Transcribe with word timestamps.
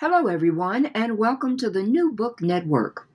Hello, 0.00 0.28
everyone, 0.28 0.86
and 0.94 1.18
welcome 1.18 1.56
to 1.56 1.68
the 1.68 1.82
New 1.82 2.12
Book 2.12 2.40
Network. 2.40 3.08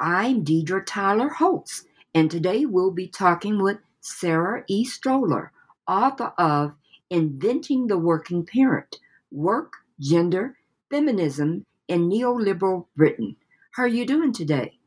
I'm 0.00 0.42
Deidre 0.42 0.82
Tyler 0.86 1.28
Holtz, 1.28 1.84
and 2.14 2.30
today 2.30 2.64
we'll 2.64 2.90
be 2.90 3.06
talking 3.06 3.62
with 3.62 3.76
Sarah 4.00 4.64
E. 4.66 4.82
Stoller, 4.82 5.52
author 5.86 6.32
of 6.38 6.72
Inventing 7.10 7.88
the 7.88 7.98
Working 7.98 8.46
Parent 8.46 8.98
Work, 9.30 9.74
Gender, 10.00 10.56
Feminism, 10.90 11.66
in 11.86 12.08
Neoliberal 12.08 12.86
Britain. 12.96 13.36
How 13.72 13.82
are 13.82 13.86
you 13.86 14.06
doing 14.06 14.32
today? 14.32 14.78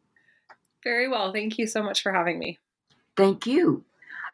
Very 0.84 1.08
well. 1.08 1.32
Thank 1.32 1.60
you 1.60 1.68
so 1.68 1.84
much 1.84 2.02
for 2.02 2.12
having 2.12 2.40
me. 2.40 2.58
Thank 3.16 3.46
you. 3.46 3.86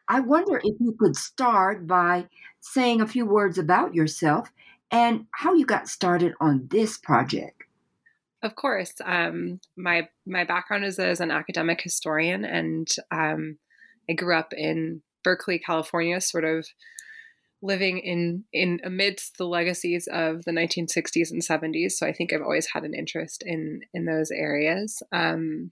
I 0.08 0.20
wonder 0.20 0.62
if 0.64 0.80
you 0.80 0.96
could 0.98 1.16
start 1.16 1.86
by 1.86 2.28
saying 2.62 3.02
a 3.02 3.06
few 3.06 3.26
words 3.26 3.58
about 3.58 3.94
yourself 3.94 4.50
and 4.92 5.26
how 5.32 5.54
you 5.54 5.64
got 5.64 5.88
started 5.88 6.34
on 6.38 6.68
this 6.70 6.98
project. 6.98 7.64
Of 8.42 8.54
course, 8.54 8.92
um, 9.04 9.60
my 9.76 10.08
my 10.26 10.44
background 10.44 10.84
is 10.84 10.98
as 10.98 11.20
an 11.20 11.30
academic 11.30 11.80
historian, 11.80 12.44
and 12.44 12.88
um, 13.10 13.58
I 14.08 14.12
grew 14.12 14.36
up 14.36 14.52
in 14.52 15.02
Berkeley, 15.24 15.58
California, 15.58 16.20
sort 16.20 16.44
of 16.44 16.66
living 17.62 17.98
in 17.98 18.44
in 18.52 18.80
amidst 18.84 19.38
the 19.38 19.46
legacies 19.46 20.08
of 20.12 20.44
the 20.44 20.50
1960s 20.50 21.30
and 21.30 21.40
70s. 21.40 21.92
So 21.92 22.06
I 22.06 22.12
think 22.12 22.32
I've 22.32 22.42
always 22.42 22.66
had 22.66 22.84
an 22.84 22.94
interest 22.94 23.42
in 23.46 23.82
in 23.94 24.04
those 24.04 24.30
areas. 24.30 25.02
Um, 25.12 25.70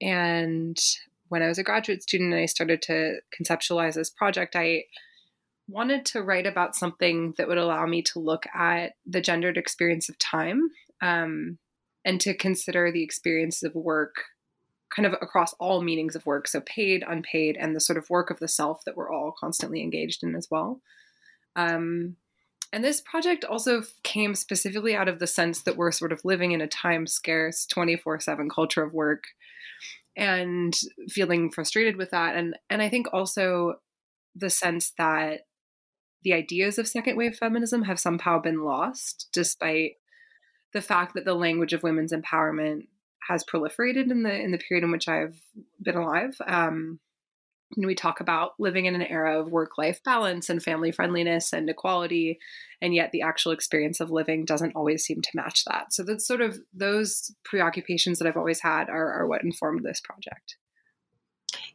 and 0.00 0.76
when 1.28 1.42
I 1.42 1.48
was 1.48 1.58
a 1.58 1.62
graduate 1.64 2.02
student 2.02 2.32
and 2.32 2.42
I 2.42 2.46
started 2.46 2.82
to 2.82 3.18
conceptualize 3.38 3.94
this 3.94 4.10
project, 4.10 4.56
I 4.56 4.84
wanted 5.68 6.04
to 6.06 6.22
write 6.22 6.46
about 6.46 6.74
something 6.74 7.34
that 7.36 7.46
would 7.46 7.58
allow 7.58 7.86
me 7.86 8.02
to 8.02 8.18
look 8.18 8.46
at 8.54 8.92
the 9.06 9.20
gendered 9.20 9.58
experience 9.58 10.08
of 10.08 10.18
time 10.18 10.70
um, 11.02 11.58
and 12.04 12.20
to 12.22 12.34
consider 12.34 12.90
the 12.90 13.02
experience 13.02 13.62
of 13.62 13.74
work 13.74 14.16
kind 14.94 15.04
of 15.04 15.12
across 15.20 15.52
all 15.60 15.82
meanings 15.82 16.16
of 16.16 16.24
work 16.24 16.48
so 16.48 16.62
paid 16.62 17.04
unpaid 17.06 17.56
and 17.60 17.76
the 17.76 17.80
sort 17.80 17.98
of 17.98 18.08
work 18.08 18.30
of 18.30 18.38
the 18.38 18.48
self 18.48 18.82
that 18.86 18.96
we're 18.96 19.12
all 19.12 19.34
constantly 19.38 19.82
engaged 19.82 20.22
in 20.22 20.34
as 20.34 20.48
well. 20.50 20.80
Um, 21.54 22.16
and 22.72 22.82
this 22.82 23.00
project 23.00 23.44
also 23.44 23.82
came 24.02 24.34
specifically 24.34 24.94
out 24.94 25.08
of 25.08 25.18
the 25.18 25.26
sense 25.26 25.62
that 25.62 25.76
we're 25.76 25.92
sort 25.92 26.12
of 26.12 26.24
living 26.24 26.52
in 26.52 26.60
a 26.60 26.66
time 26.66 27.06
scarce 27.06 27.66
24 27.66 28.20
7 28.20 28.48
culture 28.48 28.82
of 28.82 28.94
work 28.94 29.24
and 30.16 30.74
feeling 31.08 31.50
frustrated 31.50 31.96
with 31.96 32.10
that. 32.10 32.36
And 32.36 32.56
and 32.70 32.80
i 32.80 32.88
think 32.88 33.08
also 33.12 33.74
the 34.34 34.50
sense 34.50 34.92
that 34.98 35.42
the 36.22 36.32
ideas 36.32 36.78
of 36.78 36.88
second 36.88 37.16
wave 37.16 37.36
feminism 37.36 37.82
have 37.82 38.00
somehow 38.00 38.40
been 38.40 38.64
lost 38.64 39.28
despite 39.32 39.92
the 40.72 40.82
fact 40.82 41.14
that 41.14 41.24
the 41.24 41.34
language 41.34 41.72
of 41.72 41.82
women's 41.82 42.12
empowerment 42.12 42.88
has 43.28 43.44
proliferated 43.44 44.10
in 44.10 44.22
the 44.22 44.34
in 44.34 44.50
the 44.50 44.58
period 44.58 44.84
in 44.84 44.90
which 44.90 45.08
I've 45.08 45.40
been 45.80 45.96
alive. 45.96 46.36
Um, 46.46 47.00
and 47.76 47.86
we 47.86 47.94
talk 47.94 48.20
about 48.20 48.52
living 48.58 48.86
in 48.86 48.94
an 48.94 49.02
era 49.02 49.38
of 49.38 49.52
work 49.52 49.72
life 49.76 50.02
balance 50.02 50.48
and 50.48 50.62
family 50.62 50.90
friendliness 50.90 51.52
and 51.52 51.68
equality, 51.68 52.38
and 52.80 52.94
yet 52.94 53.12
the 53.12 53.22
actual 53.22 53.52
experience 53.52 54.00
of 54.00 54.10
living 54.10 54.46
doesn't 54.46 54.74
always 54.74 55.04
seem 55.04 55.20
to 55.20 55.30
match 55.34 55.64
that. 55.66 55.92
So 55.92 56.02
that's 56.02 56.26
sort 56.26 56.40
of 56.40 56.58
those 56.72 57.30
preoccupations 57.44 58.18
that 58.18 58.26
I've 58.26 58.38
always 58.38 58.60
had 58.62 58.88
are, 58.88 59.12
are 59.12 59.26
what 59.26 59.44
informed 59.44 59.84
this 59.84 60.00
project. 60.00 60.56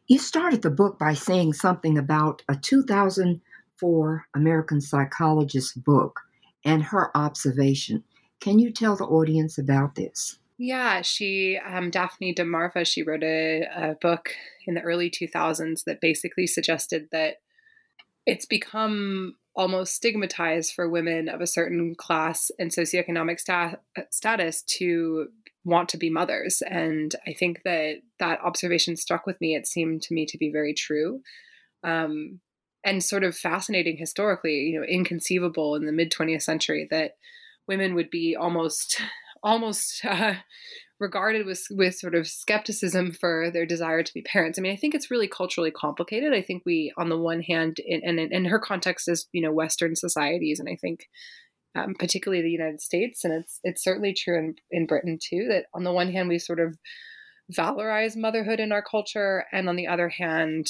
You 0.08 0.18
started 0.18 0.62
the 0.62 0.70
book 0.70 0.98
by 0.98 1.14
saying 1.14 1.54
something 1.54 1.96
about 1.96 2.42
a 2.48 2.56
2000 2.56 3.40
for 3.84 4.24
American 4.34 4.80
Psychologist 4.80 5.84
book 5.84 6.20
and 6.64 6.82
her 6.82 7.14
observation. 7.14 8.02
Can 8.40 8.58
you 8.58 8.72
tell 8.72 8.96
the 8.96 9.04
audience 9.04 9.58
about 9.58 9.94
this? 9.94 10.38
Yeah, 10.56 11.02
she, 11.02 11.58
um, 11.58 11.90
Daphne 11.90 12.32
de 12.32 12.44
Marneffe, 12.44 12.86
she 12.86 13.02
wrote 13.02 13.22
a, 13.22 13.66
a 13.76 13.94
book 14.00 14.30
in 14.66 14.72
the 14.72 14.80
early 14.80 15.10
2000s 15.10 15.84
that 15.84 16.00
basically 16.00 16.46
suggested 16.46 17.08
that 17.12 17.42
it's 18.24 18.46
become 18.46 19.34
almost 19.54 19.94
stigmatized 19.94 20.72
for 20.72 20.88
women 20.88 21.28
of 21.28 21.42
a 21.42 21.46
certain 21.46 21.94
class 21.94 22.50
and 22.58 22.70
socioeconomic 22.70 23.38
sta- 23.38 23.76
status 24.10 24.62
to 24.62 25.28
want 25.66 25.90
to 25.90 25.98
be 25.98 26.08
mothers. 26.08 26.62
And 26.66 27.14
I 27.26 27.34
think 27.34 27.60
that 27.66 27.96
that 28.18 28.40
observation 28.40 28.96
struck 28.96 29.26
with 29.26 29.38
me. 29.42 29.54
It 29.54 29.66
seemed 29.66 30.00
to 30.04 30.14
me 30.14 30.24
to 30.24 30.38
be 30.38 30.50
very 30.50 30.72
true. 30.72 31.20
Um, 31.82 32.40
and 32.84 33.02
sort 33.02 33.24
of 33.24 33.36
fascinating 33.36 33.96
historically, 33.96 34.54
you 34.54 34.78
know, 34.78 34.86
inconceivable 34.86 35.74
in 35.74 35.86
the 35.86 35.92
mid 35.92 36.12
20th 36.12 36.42
century 36.42 36.86
that 36.90 37.16
women 37.66 37.94
would 37.94 38.10
be 38.10 38.36
almost 38.38 39.00
almost 39.42 40.04
uh, 40.04 40.34
regarded 41.00 41.44
with 41.44 41.66
with 41.70 41.94
sort 41.94 42.14
of 42.14 42.26
skepticism 42.26 43.12
for 43.12 43.50
their 43.50 43.66
desire 43.66 44.02
to 44.02 44.14
be 44.14 44.22
parents. 44.22 44.58
I 44.58 44.62
mean, 44.62 44.72
I 44.72 44.76
think 44.76 44.94
it's 44.94 45.10
really 45.10 45.28
culturally 45.28 45.70
complicated. 45.70 46.32
I 46.32 46.42
think 46.42 46.62
we, 46.64 46.92
on 46.96 47.08
the 47.08 47.18
one 47.18 47.42
hand, 47.42 47.78
in, 47.84 48.00
and 48.04 48.18
in 48.18 48.44
her 48.46 48.58
context 48.58 49.08
is 49.08 49.26
you 49.32 49.42
know 49.42 49.52
Western 49.52 49.96
societies, 49.96 50.60
and 50.60 50.68
I 50.68 50.76
think 50.76 51.08
um, 51.74 51.94
particularly 51.98 52.42
the 52.42 52.50
United 52.50 52.80
States, 52.80 53.24
and 53.24 53.34
it's 53.34 53.60
it's 53.64 53.82
certainly 53.82 54.14
true 54.14 54.38
in 54.38 54.54
in 54.70 54.86
Britain 54.86 55.18
too. 55.22 55.46
That 55.48 55.66
on 55.74 55.84
the 55.84 55.92
one 55.92 56.12
hand, 56.12 56.28
we 56.28 56.38
sort 56.38 56.60
of 56.60 56.78
valorize 57.52 58.16
motherhood 58.16 58.60
in 58.60 58.72
our 58.72 58.82
culture, 58.82 59.44
and 59.52 59.68
on 59.68 59.76
the 59.76 59.86
other 59.86 60.08
hand, 60.08 60.68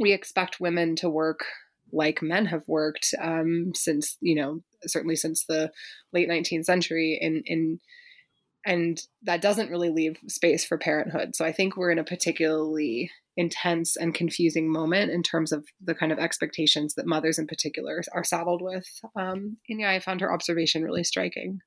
we 0.00 0.12
expect 0.12 0.58
women 0.58 0.96
to 0.96 1.08
work 1.08 1.44
like 1.92 2.22
men 2.22 2.46
have 2.46 2.66
worked 2.66 3.14
um, 3.20 3.72
since 3.74 4.16
you 4.20 4.34
know 4.34 4.60
certainly 4.86 5.14
since 5.14 5.44
the 5.44 5.70
late 6.12 6.28
19th 6.28 6.64
century 6.64 7.18
in 7.20 7.42
in 7.46 7.78
and 8.66 9.00
that 9.22 9.40
doesn't 9.40 9.70
really 9.70 9.88
leave 9.88 10.18
space 10.26 10.64
for 10.64 10.78
parenthood. 10.78 11.36
So 11.36 11.44
i 11.44 11.52
think 11.52 11.76
we're 11.76 11.90
in 11.90 11.98
a 11.98 12.04
particularly 12.04 13.10
intense 13.36 13.96
and 13.96 14.12
confusing 14.12 14.70
moment 14.70 15.10
in 15.10 15.22
terms 15.22 15.52
of 15.52 15.64
the 15.80 15.94
kind 15.94 16.12
of 16.12 16.18
expectations 16.18 16.94
that 16.94 17.06
mothers 17.06 17.38
in 17.38 17.46
particular 17.46 18.02
are 18.12 18.24
saddled 18.24 18.60
with. 18.62 18.86
Um, 19.16 19.58
and 19.68 19.80
yeah 19.80 19.90
i 19.90 20.00
found 20.00 20.20
her 20.20 20.32
observation 20.32 20.82
really 20.82 21.04
striking 21.04 21.60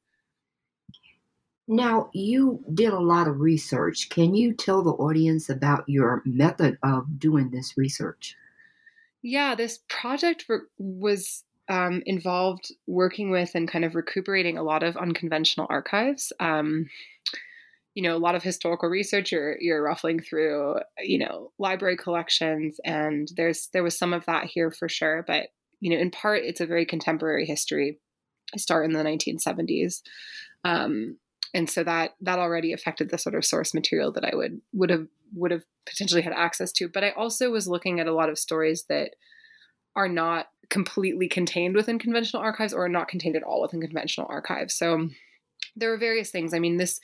now, 1.68 2.10
you 2.14 2.64
did 2.74 2.92
a 2.92 3.00
lot 3.00 3.28
of 3.28 3.40
research. 3.40 4.10
Can 4.10 4.36
you 4.36 4.54
tell 4.54 4.84
the 4.84 4.92
audience 4.92 5.50
about 5.50 5.88
your 5.88 6.22
method 6.26 6.78
of 6.84 7.20
doing 7.20 7.52
this 7.52 7.78
research? 7.78 8.36
Yeah, 9.22 9.56
this 9.56 9.80
project 9.88 10.46
was 10.78 11.44
um, 11.70 12.04
involved 12.06 12.74
working 12.88 13.32
with 13.32 13.56
and 13.56 13.70
kind 13.70 13.86
of 13.86 13.96
recuperating 13.96 14.58
a 14.58 14.64
lot 14.64 14.84
of 14.84 14.98
unconventional 14.98 15.68
archives. 15.70 16.34
Um, 16.40 16.90
you 17.96 18.04
know, 18.04 18.18
a 18.18 18.20
lot 18.20 18.36
of 18.36 18.44
historical 18.44 18.90
research. 18.90 19.32
You're 19.32 19.56
you're 19.62 19.82
ruffling 19.82 20.20
through, 20.20 20.80
you 21.00 21.20
know, 21.20 21.52
library 21.60 21.96
collections, 21.96 22.80
and 22.84 23.30
there's 23.36 23.70
there 23.72 23.84
was 23.84 23.98
some 23.98 24.14
of 24.14 24.26
that 24.26 24.46
here 24.46 24.72
for 24.72 24.90
sure. 24.90 25.24
But 25.26 25.50
you 25.80 25.92
know, 25.92 25.98
in 25.98 26.12
part, 26.12 26.44
it's 26.44 26.62
a 26.62 26.66
very 26.66 26.86
contemporary 26.86 27.46
history. 27.46 28.00
I 28.54 28.58
start 28.58 28.86
in 28.86 28.94
the 28.94 29.04
1970s, 29.04 30.02
um, 30.64 31.18
and 31.54 31.70
so 31.70 31.84
that 31.84 32.16
that 32.22 32.40
already 32.40 32.74
affected 32.74 33.10
the 33.10 33.18
sort 33.18 33.36
of 33.36 33.46
source 33.46 33.74
material 33.74 34.12
that 34.14 34.26
I 34.26 34.36
would 34.36 34.62
would 34.74 34.90
have 34.90 35.08
would 35.36 35.52
have 35.52 35.64
potentially 35.86 36.22
had 36.22 36.34
access 36.34 36.72
to. 36.74 36.88
But 36.88 37.04
I 37.04 37.12
also 37.12 37.52
was 37.52 37.68
looking 37.68 38.00
at 38.00 38.08
a 38.08 38.14
lot 38.14 38.30
of 38.30 38.40
stories 38.40 38.86
that 38.90 39.16
are 39.96 40.10
not 40.10 40.48
completely 40.70 41.28
contained 41.28 41.76
within 41.76 42.00
conventional 42.00 42.42
archives 42.42 42.74
or 42.74 42.90
not 42.90 43.08
contained 43.08 43.36
at 43.36 43.44
all 43.44 43.62
within 43.62 43.82
conventional 43.82 44.28
archives. 44.30 44.74
So 44.74 45.10
there 45.76 45.90
were 45.90 45.98
various 45.98 46.32
things. 46.32 46.54
I 46.54 46.60
mean, 46.60 46.78
this 46.78 47.00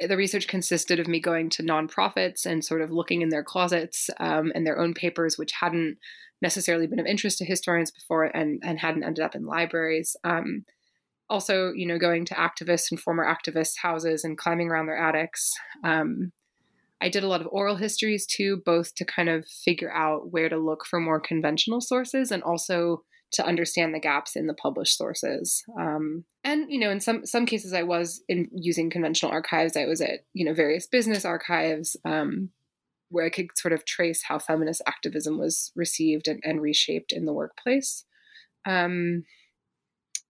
the 0.00 0.16
research 0.16 0.48
consisted 0.48 0.98
of 0.98 1.08
me 1.08 1.20
going 1.20 1.50
to 1.50 1.62
nonprofits 1.62 2.46
and 2.46 2.64
sort 2.64 2.82
of 2.82 2.90
looking 2.90 3.22
in 3.22 3.28
their 3.28 3.44
closets 3.44 4.10
um, 4.18 4.52
and 4.54 4.66
their 4.66 4.78
own 4.78 4.94
papers, 4.94 5.38
which 5.38 5.52
hadn't 5.52 5.98
necessarily 6.40 6.86
been 6.86 6.98
of 6.98 7.06
interest 7.06 7.38
to 7.38 7.44
historians 7.44 7.90
before 7.90 8.24
and 8.24 8.60
and 8.64 8.80
hadn't 8.80 9.04
ended 9.04 9.24
up 9.24 9.34
in 9.34 9.46
libraries. 9.46 10.16
Um, 10.24 10.64
also, 11.32 11.72
you 11.72 11.86
know, 11.86 11.98
going 11.98 12.26
to 12.26 12.34
activists 12.34 12.90
and 12.90 13.00
former 13.00 13.24
activists' 13.24 13.78
houses 13.80 14.22
and 14.22 14.36
climbing 14.36 14.68
around 14.68 14.86
their 14.86 14.98
attics. 14.98 15.54
Um, 15.82 16.30
I 17.00 17.08
did 17.08 17.24
a 17.24 17.28
lot 17.28 17.40
of 17.40 17.48
oral 17.50 17.76
histories 17.76 18.26
too, 18.26 18.62
both 18.66 18.94
to 18.96 19.06
kind 19.06 19.30
of 19.30 19.48
figure 19.48 19.90
out 19.90 20.30
where 20.30 20.50
to 20.50 20.58
look 20.58 20.84
for 20.84 21.00
more 21.00 21.18
conventional 21.18 21.80
sources 21.80 22.30
and 22.30 22.42
also 22.42 23.02
to 23.32 23.46
understand 23.46 23.94
the 23.94 23.98
gaps 23.98 24.36
in 24.36 24.46
the 24.46 24.52
published 24.52 24.98
sources. 24.98 25.64
Um, 25.80 26.24
and 26.44 26.70
you 26.70 26.78
know, 26.78 26.90
in 26.90 27.00
some 27.00 27.24
some 27.24 27.46
cases, 27.46 27.72
I 27.72 27.82
was 27.82 28.22
in 28.28 28.48
using 28.52 28.90
conventional 28.90 29.32
archives. 29.32 29.74
I 29.74 29.86
was 29.86 30.02
at 30.02 30.26
you 30.34 30.44
know 30.44 30.52
various 30.52 30.86
business 30.86 31.24
archives 31.24 31.96
um, 32.04 32.50
where 33.08 33.24
I 33.24 33.30
could 33.30 33.56
sort 33.56 33.72
of 33.72 33.86
trace 33.86 34.22
how 34.22 34.38
feminist 34.38 34.82
activism 34.86 35.38
was 35.38 35.72
received 35.74 36.28
and, 36.28 36.40
and 36.44 36.60
reshaped 36.60 37.10
in 37.10 37.24
the 37.24 37.32
workplace. 37.32 38.04
Um, 38.66 39.24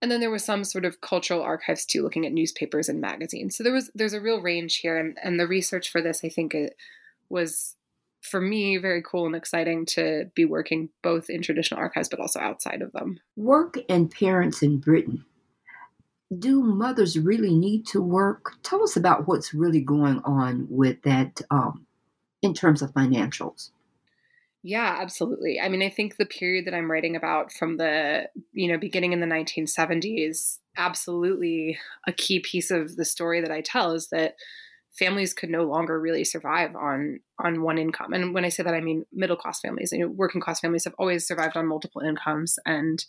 and 0.02 0.10
then 0.10 0.20
there 0.20 0.30
was 0.30 0.44
some 0.44 0.64
sort 0.64 0.84
of 0.84 1.00
cultural 1.00 1.40
archives 1.40 1.86
too, 1.86 2.02
looking 2.02 2.26
at 2.26 2.32
newspapers 2.32 2.88
and 2.88 3.00
magazines. 3.00 3.56
So 3.56 3.62
there 3.62 3.72
was 3.72 3.90
there's 3.94 4.12
a 4.12 4.20
real 4.20 4.42
range 4.42 4.78
here, 4.78 4.98
and 4.98 5.16
and 5.22 5.38
the 5.38 5.46
research 5.46 5.90
for 5.90 6.02
this, 6.02 6.22
I 6.24 6.28
think, 6.28 6.54
it 6.54 6.76
was 7.30 7.76
for 8.20 8.40
me 8.40 8.76
very 8.76 9.02
cool 9.02 9.26
and 9.26 9.34
exciting 9.34 9.84
to 9.84 10.30
be 10.34 10.44
working 10.44 10.88
both 11.02 11.28
in 11.28 11.42
traditional 11.42 11.80
archives 11.80 12.08
but 12.08 12.20
also 12.20 12.38
outside 12.38 12.82
of 12.82 12.92
them. 12.92 13.18
Work 13.36 13.78
and 13.88 14.10
parents 14.10 14.62
in 14.62 14.78
Britain. 14.78 15.24
Do 16.38 16.62
mothers 16.62 17.18
really 17.18 17.54
need 17.54 17.86
to 17.88 18.00
work? 18.00 18.54
Tell 18.62 18.82
us 18.82 18.96
about 18.96 19.26
what's 19.26 19.52
really 19.52 19.80
going 19.80 20.20
on 20.24 20.66
with 20.70 21.02
that 21.02 21.40
um, 21.50 21.84
in 22.42 22.54
terms 22.54 22.80
of 22.80 22.92
financials. 22.92 23.70
Yeah, 24.62 24.96
absolutely. 25.00 25.60
I 25.60 25.68
mean, 25.68 25.82
I 25.82 25.90
think 25.90 26.16
the 26.16 26.26
period 26.26 26.66
that 26.66 26.74
I'm 26.74 26.90
writing 26.90 27.16
about 27.16 27.52
from 27.52 27.78
the, 27.78 28.28
you 28.52 28.70
know, 28.70 28.78
beginning 28.78 29.12
in 29.12 29.18
the 29.20 29.26
1970s, 29.26 30.60
absolutely 30.76 31.78
a 32.06 32.12
key 32.12 32.38
piece 32.40 32.70
of 32.70 32.96
the 32.96 33.04
story 33.04 33.40
that 33.40 33.50
I 33.50 33.60
tell 33.60 33.92
is 33.92 34.08
that 34.10 34.36
families 34.92 35.34
could 35.34 35.50
no 35.50 35.64
longer 35.64 36.00
really 36.00 36.24
survive 36.24 36.76
on 36.76 37.20
on 37.40 37.62
one 37.62 37.78
income. 37.78 38.12
And 38.12 38.34
when 38.34 38.44
I 38.44 38.50
say 38.50 38.62
that, 38.62 38.74
I 38.74 38.80
mean 38.80 39.04
middle 39.12 39.36
class 39.36 39.60
families. 39.60 39.90
You 39.92 40.00
know, 40.00 40.08
working 40.08 40.40
class 40.40 40.60
families 40.60 40.84
have 40.84 40.94
always 40.98 41.26
survived 41.26 41.56
on 41.56 41.66
multiple 41.66 42.02
incomes. 42.02 42.58
And 42.64 43.04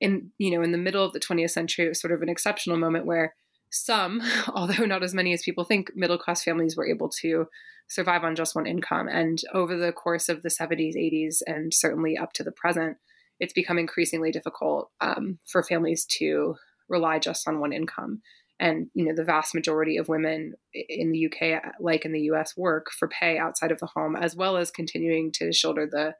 in 0.00 0.30
you 0.38 0.50
know, 0.50 0.62
in 0.62 0.72
the 0.72 0.78
middle 0.78 1.04
of 1.04 1.12
the 1.12 1.20
20th 1.20 1.50
century, 1.52 1.86
it 1.86 1.88
was 1.90 2.00
sort 2.00 2.12
of 2.12 2.22
an 2.22 2.28
exceptional 2.28 2.78
moment 2.78 3.06
where 3.06 3.34
some, 3.70 4.22
although 4.48 4.84
not 4.84 5.02
as 5.02 5.14
many 5.14 5.32
as 5.32 5.42
people 5.42 5.64
think, 5.64 5.92
middle 5.94 6.18
class 6.18 6.42
families 6.42 6.76
were 6.76 6.88
able 6.88 7.08
to 7.20 7.46
survive 7.88 8.24
on 8.24 8.36
just 8.36 8.54
one 8.54 8.66
income. 8.66 9.08
And 9.08 9.40
over 9.54 9.76
the 9.76 9.92
course 9.92 10.28
of 10.28 10.42
the 10.42 10.50
70s, 10.50 10.94
80s, 10.96 11.36
and 11.46 11.72
certainly 11.72 12.16
up 12.16 12.32
to 12.34 12.44
the 12.44 12.52
present, 12.52 12.98
it's 13.40 13.52
become 13.52 13.78
increasingly 13.78 14.30
difficult 14.30 14.90
um, 15.00 15.38
for 15.46 15.62
families 15.62 16.04
to 16.18 16.56
rely 16.88 17.18
just 17.18 17.46
on 17.46 17.60
one 17.60 17.72
income 17.72 18.22
and 18.60 18.88
you 18.94 19.04
know 19.04 19.14
the 19.14 19.24
vast 19.24 19.54
majority 19.54 19.96
of 19.96 20.08
women 20.08 20.54
in 20.72 21.12
the 21.12 21.26
UK 21.26 21.62
like 21.80 22.04
in 22.04 22.12
the 22.12 22.22
US 22.32 22.56
work 22.56 22.90
for 22.90 23.08
pay 23.08 23.38
outside 23.38 23.70
of 23.70 23.78
the 23.78 23.86
home 23.94 24.16
as 24.16 24.34
well 24.34 24.56
as 24.56 24.70
continuing 24.70 25.30
to 25.32 25.52
shoulder 25.52 25.86
the 25.90 26.14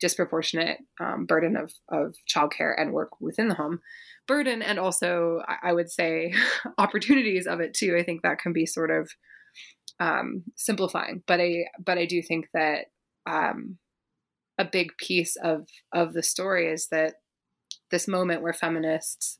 disproportionate 0.00 0.78
um, 1.00 1.26
burden 1.26 1.56
of, 1.56 1.72
of 1.88 2.14
childcare 2.28 2.74
and 2.76 2.92
work 2.92 3.20
within 3.20 3.48
the 3.48 3.54
home 3.54 3.80
burden 4.26 4.62
and 4.62 4.78
also 4.78 5.40
I, 5.62 5.72
would 5.72 5.90
say 5.90 6.32
opportunities 6.78 7.46
of 7.46 7.60
it 7.60 7.74
too. 7.74 7.96
I 7.98 8.02
think 8.02 8.22
that 8.22 8.38
can 8.38 8.52
be 8.52 8.66
sort 8.66 8.90
of 8.90 9.10
um, 10.00 10.44
simplifying 10.56 11.22
but 11.26 11.40
I 11.40 11.64
but 11.84 11.98
I 11.98 12.04
do 12.04 12.22
think 12.22 12.46
that 12.54 12.86
um, 13.26 13.78
a 14.58 14.64
big 14.64 14.96
piece 14.98 15.36
of 15.42 15.66
of 15.92 16.12
the 16.12 16.22
story 16.22 16.70
is 16.70 16.88
that 16.90 17.14
this 17.90 18.06
moment 18.06 18.42
where 18.42 18.52
feminists 18.52 19.38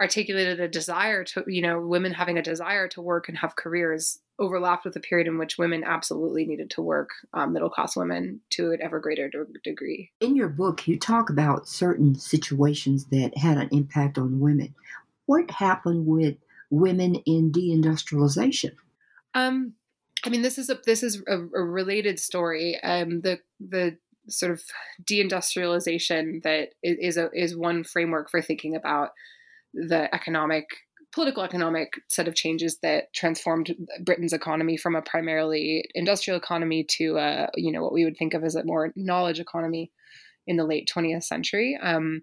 articulated 0.00 0.60
a 0.60 0.68
desire 0.68 1.24
to, 1.24 1.44
you 1.46 1.60
know, 1.60 1.80
women 1.80 2.12
having 2.12 2.38
a 2.38 2.42
desire 2.42 2.86
to 2.88 3.02
work 3.02 3.28
and 3.28 3.38
have 3.38 3.56
careers 3.56 4.20
overlapped 4.38 4.84
with 4.84 4.94
a 4.94 5.00
period 5.00 5.26
in 5.26 5.38
which 5.38 5.58
women 5.58 5.82
absolutely 5.82 6.46
needed 6.46 6.70
to 6.70 6.82
work, 6.82 7.10
um, 7.34 7.52
middle 7.52 7.70
class 7.70 7.96
women, 7.96 8.40
to 8.50 8.70
an 8.70 8.80
ever 8.80 9.00
greater 9.00 9.28
de- 9.28 9.44
degree. 9.64 10.12
In 10.20 10.36
your 10.36 10.48
book, 10.48 10.86
you 10.86 10.98
talk 10.98 11.30
about 11.30 11.66
certain 11.66 12.14
situations 12.14 13.06
that 13.06 13.36
had 13.36 13.58
an 13.58 13.68
impact 13.72 14.18
on 14.18 14.38
women. 14.38 14.74
What 15.26 15.50
happened 15.50 16.06
with 16.06 16.36
women 16.70 17.16
in 17.26 17.50
deindustrialization? 17.50 18.72
Um, 19.34 19.74
I 20.24 20.28
mean, 20.28 20.42
this 20.42 20.58
is 20.58 20.70
a 20.70 20.78
this 20.84 21.02
is 21.02 21.22
a, 21.26 21.38
a 21.38 21.62
related 21.62 22.18
story. 22.18 22.80
Um, 22.82 23.20
the 23.22 23.40
the 23.60 23.98
sort 24.28 24.52
of 24.52 24.62
deindustrialization 25.04 26.42
that 26.42 26.70
is 26.82 27.16
a 27.16 27.30
is 27.32 27.56
one 27.56 27.82
framework 27.84 28.30
for 28.30 28.40
thinking 28.40 28.76
about 28.76 29.10
the 29.86 30.12
economic 30.14 30.66
political 31.14 31.42
economic 31.42 31.94
set 32.08 32.28
of 32.28 32.34
changes 32.34 32.78
that 32.82 33.12
transformed 33.14 33.74
Britain's 34.04 34.34
economy 34.34 34.76
from 34.76 34.94
a 34.94 35.02
primarily 35.02 35.84
industrial 35.94 36.38
economy 36.38 36.84
to 36.96 37.16
a, 37.16 37.48
you 37.54 37.72
know 37.72 37.82
what 37.82 37.92
we 37.92 38.04
would 38.04 38.16
think 38.16 38.34
of 38.34 38.44
as 38.44 38.54
a 38.54 38.64
more 38.64 38.92
knowledge 38.94 39.40
economy 39.40 39.90
in 40.46 40.56
the 40.56 40.66
late 40.66 40.90
20th 40.94 41.24
century. 41.24 41.78
Um, 41.82 42.22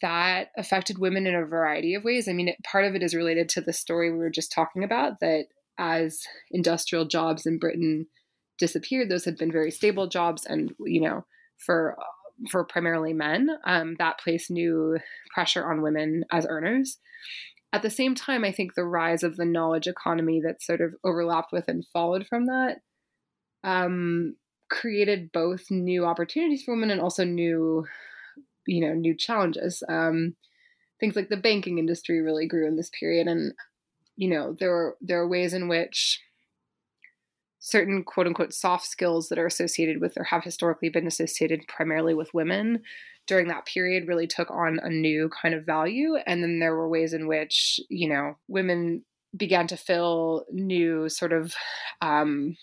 that 0.00 0.48
affected 0.56 0.98
women 0.98 1.26
in 1.26 1.34
a 1.34 1.44
variety 1.44 1.94
of 1.94 2.04
ways. 2.04 2.28
I 2.28 2.32
mean, 2.32 2.48
it, 2.48 2.56
part 2.62 2.84
of 2.84 2.94
it 2.94 3.02
is 3.02 3.14
related 3.14 3.48
to 3.50 3.60
the 3.60 3.72
story 3.72 4.10
we 4.10 4.18
were 4.18 4.30
just 4.30 4.52
talking 4.52 4.84
about 4.84 5.18
that 5.20 5.46
as 5.78 6.20
industrial 6.52 7.06
jobs 7.06 7.44
in 7.44 7.58
Britain 7.58 8.06
disappeared, 8.58 9.08
those 9.08 9.24
had 9.24 9.36
been 9.36 9.50
very 9.50 9.70
stable 9.70 10.06
jobs, 10.06 10.46
and 10.46 10.72
you 10.80 11.00
know, 11.00 11.24
for 11.58 11.96
for 12.48 12.64
primarily 12.64 13.12
men, 13.12 13.48
um, 13.64 13.96
that 13.98 14.18
placed 14.18 14.50
new 14.50 14.98
pressure 15.34 15.70
on 15.70 15.82
women 15.82 16.24
as 16.30 16.46
earners. 16.48 16.98
At 17.72 17.82
the 17.82 17.90
same 17.90 18.14
time, 18.14 18.44
I 18.44 18.52
think 18.52 18.74
the 18.74 18.84
rise 18.84 19.22
of 19.22 19.36
the 19.36 19.44
knowledge 19.44 19.86
economy 19.86 20.40
that 20.44 20.62
sort 20.62 20.80
of 20.80 20.94
overlapped 21.04 21.52
with 21.52 21.68
and 21.68 21.84
followed 21.92 22.26
from 22.26 22.46
that 22.46 22.78
um, 23.64 24.36
created 24.70 25.32
both 25.32 25.70
new 25.70 26.04
opportunities 26.04 26.62
for 26.62 26.74
women 26.74 26.90
and 26.90 27.00
also 27.00 27.24
new, 27.24 27.84
you 28.66 28.86
know, 28.86 28.94
new 28.94 29.16
challenges. 29.16 29.82
Um, 29.88 30.36
things 30.98 31.16
like 31.16 31.28
the 31.28 31.36
banking 31.36 31.78
industry 31.78 32.20
really 32.20 32.46
grew 32.46 32.66
in 32.66 32.76
this 32.76 32.90
period, 32.98 33.26
and 33.26 33.52
you 34.16 34.28
know, 34.28 34.54
there 34.58 34.70
were 34.70 34.96
there 35.00 35.20
are 35.20 35.28
ways 35.28 35.54
in 35.54 35.68
which 35.68 36.20
certain 37.60 38.02
quote 38.02 38.26
unquote 38.26 38.52
soft 38.52 38.86
skills 38.86 39.28
that 39.28 39.38
are 39.38 39.46
associated 39.46 40.00
with 40.00 40.16
or 40.16 40.24
have 40.24 40.42
historically 40.42 40.88
been 40.88 41.06
associated 41.06 41.60
primarily 41.68 42.14
with 42.14 42.34
women 42.34 42.80
during 43.26 43.48
that 43.48 43.66
period 43.66 44.08
really 44.08 44.26
took 44.26 44.50
on 44.50 44.80
a 44.82 44.88
new 44.88 45.28
kind 45.28 45.54
of 45.54 45.64
value 45.64 46.16
and 46.26 46.42
then 46.42 46.58
there 46.58 46.74
were 46.74 46.88
ways 46.88 47.12
in 47.12 47.26
which 47.26 47.78
you 47.88 48.08
know 48.08 48.34
women 48.48 49.04
began 49.36 49.66
to 49.66 49.76
fill 49.76 50.44
new 50.50 51.08
sort 51.08 51.32
of 51.32 51.54
um, 52.00 52.56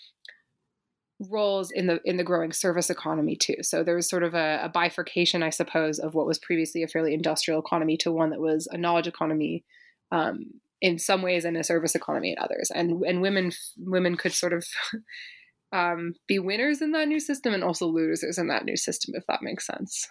roles 1.30 1.70
in 1.70 1.86
the 1.86 2.00
in 2.04 2.16
the 2.16 2.24
growing 2.24 2.52
service 2.52 2.90
economy 2.90 3.36
too. 3.36 3.56
So 3.62 3.82
there 3.82 3.96
was 3.96 4.08
sort 4.08 4.22
of 4.22 4.34
a, 4.34 4.60
a, 4.62 4.68
bifurcation, 4.68 5.42
I 5.42 5.50
suppose, 5.50 5.98
of 5.98 6.14
what 6.14 6.26
was 6.26 6.38
previously 6.38 6.82
a 6.82 6.88
fairly 6.88 7.14
industrial 7.14 7.60
economy 7.60 7.96
to 7.98 8.12
one 8.12 8.30
that 8.30 8.40
was 8.40 8.68
a 8.70 8.78
knowledge 8.78 9.06
economy, 9.06 9.64
um, 10.12 10.60
in 10.80 10.98
some 10.98 11.22
ways 11.22 11.44
and 11.44 11.56
a 11.56 11.64
service 11.64 11.94
economy 11.94 12.32
in 12.32 12.38
others. 12.38 12.70
And 12.74 13.02
and 13.04 13.20
women 13.20 13.52
women 13.76 14.16
could 14.16 14.32
sort 14.32 14.52
of 14.52 14.66
um, 15.72 16.14
be 16.26 16.38
winners 16.38 16.80
in 16.80 16.92
that 16.92 17.08
new 17.08 17.20
system 17.20 17.54
and 17.54 17.64
also 17.64 17.86
losers 17.86 18.38
in 18.38 18.48
that 18.48 18.64
new 18.64 18.76
system 18.76 19.14
if 19.16 19.26
that 19.26 19.42
makes 19.42 19.66
sense. 19.66 20.08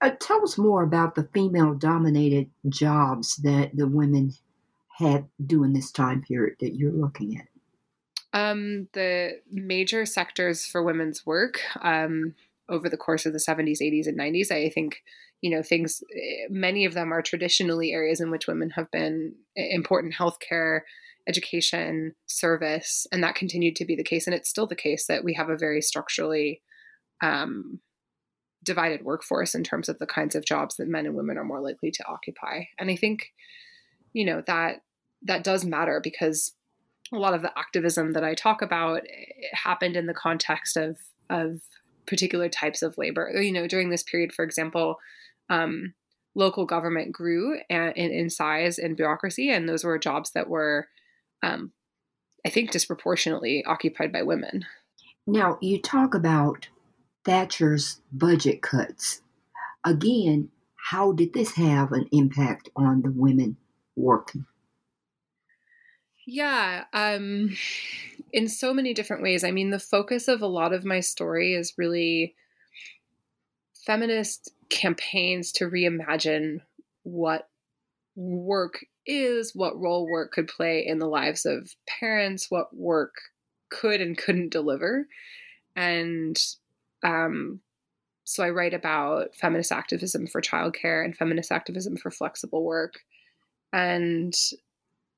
Uh, 0.00 0.10
tell 0.20 0.42
us 0.42 0.58
more 0.58 0.82
about 0.82 1.14
the 1.14 1.28
female 1.32 1.74
dominated 1.74 2.50
jobs 2.68 3.36
that 3.36 3.74
the 3.74 3.86
women 3.86 4.32
had 4.98 5.26
during 5.44 5.72
this 5.72 5.90
time 5.90 6.22
period 6.22 6.56
that 6.60 6.74
you're 6.74 6.92
looking 6.92 7.38
at. 7.38 7.48
Um, 8.32 8.88
the 8.92 9.40
major 9.50 10.04
sectors 10.06 10.66
for 10.66 10.82
women's 10.82 11.24
work 11.24 11.60
um, 11.80 12.34
over 12.68 12.88
the 12.88 12.96
course 12.96 13.26
of 13.26 13.32
the 13.32 13.38
70s 13.38 13.78
80s 13.82 14.06
and 14.06 14.18
90s 14.18 14.50
i 14.50 14.68
think 14.68 15.02
you 15.40 15.50
know 15.50 15.62
things 15.62 16.02
eh, 16.14 16.46
many 16.48 16.84
of 16.84 16.94
them 16.94 17.12
are 17.12 17.22
traditionally 17.22 17.92
areas 17.92 18.20
in 18.20 18.30
which 18.30 18.46
women 18.46 18.70
have 18.70 18.90
been 18.90 19.34
eh, 19.56 19.68
important 19.70 20.14
healthcare 20.14 20.80
education 21.26 22.14
service 22.26 23.06
and 23.10 23.22
that 23.22 23.34
continued 23.34 23.76
to 23.76 23.84
be 23.84 23.96
the 23.96 24.04
case 24.04 24.26
and 24.26 24.34
it's 24.34 24.48
still 24.48 24.66
the 24.66 24.74
case 24.74 25.06
that 25.06 25.24
we 25.24 25.34
have 25.34 25.48
a 25.48 25.56
very 25.56 25.80
structurally 25.80 26.60
um, 27.22 27.80
divided 28.64 29.04
workforce 29.04 29.54
in 29.54 29.62
terms 29.62 29.88
of 29.88 29.98
the 29.98 30.06
kinds 30.06 30.34
of 30.34 30.44
jobs 30.44 30.76
that 30.76 30.88
men 30.88 31.06
and 31.06 31.14
women 31.14 31.36
are 31.38 31.44
more 31.44 31.60
likely 31.60 31.90
to 31.90 32.04
occupy. 32.06 32.64
And 32.78 32.90
i 32.90 32.96
think 32.96 33.32
you 34.12 34.24
know 34.24 34.42
that 34.46 34.82
that 35.22 35.44
does 35.44 35.64
matter 35.64 36.00
because 36.02 36.52
a 37.12 37.18
lot 37.18 37.34
of 37.34 37.42
the 37.42 37.52
activism 37.58 38.12
that 38.12 38.24
i 38.24 38.34
talk 38.34 38.62
about 38.62 39.02
eh, 39.02 39.46
happened 39.52 39.96
in 39.96 40.06
the 40.06 40.14
context 40.14 40.76
of 40.76 40.98
of 41.30 41.60
particular 42.06 42.48
types 42.48 42.82
of 42.82 42.98
labor 42.98 43.30
you 43.40 43.52
know 43.52 43.66
during 43.66 43.90
this 43.90 44.02
period 44.02 44.32
for 44.32 44.44
example 44.44 44.98
um, 45.50 45.94
local 46.34 46.66
government 46.66 47.12
grew 47.12 47.58
in, 47.68 47.92
in, 47.96 48.30
size 48.30 48.78
and 48.78 48.96
bureaucracy, 48.96 49.50
and 49.50 49.68
those 49.68 49.84
were 49.84 49.98
jobs 49.98 50.32
that 50.32 50.48
were, 50.48 50.88
um, 51.42 51.72
I 52.44 52.50
think, 52.50 52.70
disproportionately 52.70 53.64
occupied 53.64 54.12
by 54.12 54.22
women. 54.22 54.64
Now, 55.26 55.58
you 55.60 55.80
talk 55.80 56.14
about 56.14 56.68
Thatcher's 57.24 58.00
budget 58.12 58.62
cuts. 58.62 59.22
Again, 59.84 60.50
how 60.90 61.12
did 61.12 61.32
this 61.32 61.52
have 61.52 61.92
an 61.92 62.08
impact 62.12 62.68
on 62.76 63.02
the 63.02 63.10
women 63.10 63.56
working? 63.96 64.46
Yeah, 66.26 66.84
um, 66.92 67.54
in 68.34 68.48
so 68.48 68.74
many 68.74 68.92
different 68.92 69.22
ways. 69.22 69.44
I 69.44 69.52
mean, 69.52 69.70
the 69.70 69.78
focus 69.78 70.26
of 70.26 70.42
a 70.42 70.48
lot 70.48 70.72
of 70.72 70.84
my 70.84 70.98
story 70.98 71.54
is 71.54 71.78
really 71.78 72.34
feminist 73.86 74.50
campaigns 74.70 75.52
to 75.52 75.70
reimagine 75.70 76.58
what 77.04 77.48
work 78.16 78.84
is, 79.06 79.54
what 79.54 79.80
role 79.80 80.10
work 80.10 80.32
could 80.32 80.48
play 80.48 80.84
in 80.84 80.98
the 80.98 81.06
lives 81.06 81.46
of 81.46 81.76
parents, 81.86 82.50
what 82.50 82.76
work 82.76 83.14
could 83.70 84.00
and 84.00 84.18
couldn't 84.18 84.50
deliver. 84.50 85.06
And 85.76 86.36
um, 87.04 87.60
so 88.24 88.42
I 88.42 88.50
write 88.50 88.74
about 88.74 89.36
feminist 89.36 89.70
activism 89.70 90.26
for 90.26 90.42
childcare 90.42 91.04
and 91.04 91.16
feminist 91.16 91.52
activism 91.52 91.96
for 91.96 92.10
flexible 92.10 92.64
work. 92.64 92.94
And, 93.72 94.34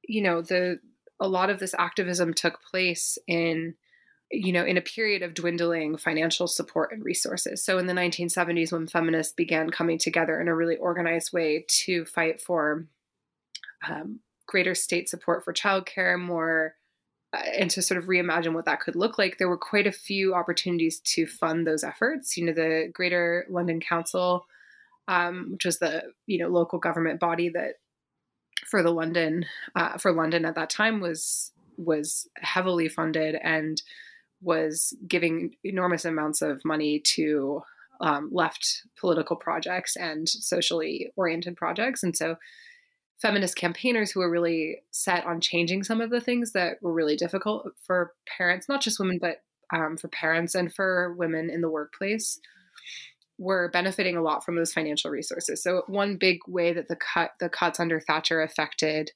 you 0.07 0.21
know, 0.21 0.43
the 0.43 0.81
a 1.21 1.29
lot 1.29 1.51
of 1.51 1.59
this 1.59 1.75
activism 1.79 2.35
took 2.35 2.61
place 2.63 3.19
in 3.27 3.75
you 4.31 4.53
know, 4.53 4.65
in 4.65 4.77
a 4.77 4.83
period 4.83 5.23
of 5.23 5.35
dwindling 5.35 5.97
financial 5.97 6.49
support 6.49 6.91
and 6.93 7.05
resources. 7.05 7.63
So 7.63 7.79
in 7.79 7.87
the 7.87 7.93
1970s, 7.93 8.73
when 8.73 8.89
feminists 8.89 9.33
began 9.33 9.71
coming 9.71 9.99
together 9.99 10.41
in 10.41 10.49
a 10.49 10.55
really 10.55 10.77
organized 10.77 11.33
way 11.33 11.65
to 11.85 12.05
fight 12.07 12.41
for 12.41 12.87
um, 13.89 14.21
greater 14.47 14.75
state 14.75 15.09
support 15.09 15.45
for 15.45 15.53
childcare, 15.53 16.21
more 16.21 16.75
uh, 17.33 17.43
and 17.57 17.71
to 17.71 17.83
sort 17.83 17.99
of 17.99 18.09
reimagine 18.09 18.53
what 18.53 18.65
that 18.65 18.81
could 18.81 18.97
look 18.97 19.17
like, 19.17 19.39
there 19.39 19.49
were 19.49 19.57
quite 19.57 19.87
a 19.87 19.93
few 19.93 20.35
opportunities 20.35 21.01
to 21.01 21.27
fund 21.27 21.67
those 21.67 21.85
efforts. 21.85 22.37
You 22.37 22.47
know, 22.47 22.53
the 22.53 22.91
Greater 22.93 23.47
London 23.49 23.81
Council, 23.81 24.47
um, 25.07 25.51
which 25.53 25.65
was 25.65 25.79
the 25.79 26.03
you 26.27 26.39
know 26.39 26.49
local 26.49 26.81
government 26.81 27.21
body 27.21 27.49
that 27.51 27.75
for 28.65 28.83
the 28.83 28.91
London 28.91 29.47
uh, 29.75 29.99
for 29.99 30.13
London 30.13 30.45
at 30.45 30.55
that 30.55 30.71
time 30.71 31.01
was 31.01 31.53
was 31.77 32.29
heavily 32.39 32.89
funded 32.89 33.37
and 33.43 33.83
was 34.41 34.95
giving 35.07 35.55
enormous 35.65 36.05
amounts 36.05 36.43
of 36.43 36.65
money 36.65 37.01
to 37.01 37.63
um, 38.01 38.29
left 38.33 38.83
political 38.99 39.37
projects 39.37 39.97
and 39.97 40.29
socially 40.29 41.11
oriented 41.17 41.57
projects. 41.57 42.03
And 42.03 42.17
so 42.17 42.37
feminist 43.19 43.57
campaigners 43.57 44.11
who 44.11 44.21
were 44.21 44.31
really 44.31 44.83
set 44.91 45.25
on 45.25 45.41
changing 45.41 45.83
some 45.85 46.01
of 46.01 46.11
the 46.11 46.21
things 46.21 46.53
that 46.53 46.77
were 46.83 46.93
really 46.93 47.17
difficult 47.17 47.69
for 47.83 48.13
parents, 48.27 48.69
not 48.69 48.83
just 48.83 48.99
women, 48.99 49.19
but 49.19 49.43
um, 49.75 49.97
for 49.97 50.09
parents 50.09 50.55
and 50.55 50.73
for 50.73 51.15
women 51.15 51.51
in 51.51 51.61
the 51.61 51.71
workplace 51.71 52.39
were 53.39 53.71
benefiting 53.73 54.17
a 54.17 54.23
lot 54.23 54.45
from 54.45 54.57
those 54.57 54.73
financial 54.73 55.11
resources. 55.11 55.63
So 55.63 55.83
one 55.87 56.17
big 56.17 56.39
way 56.47 56.73
that 56.73 56.89
the 56.89 56.97
cut 56.97 57.33
the 57.41 57.49
cuts 57.49 57.79
under 57.81 58.01
Thatcher 58.01 58.41
affected 58.41 59.11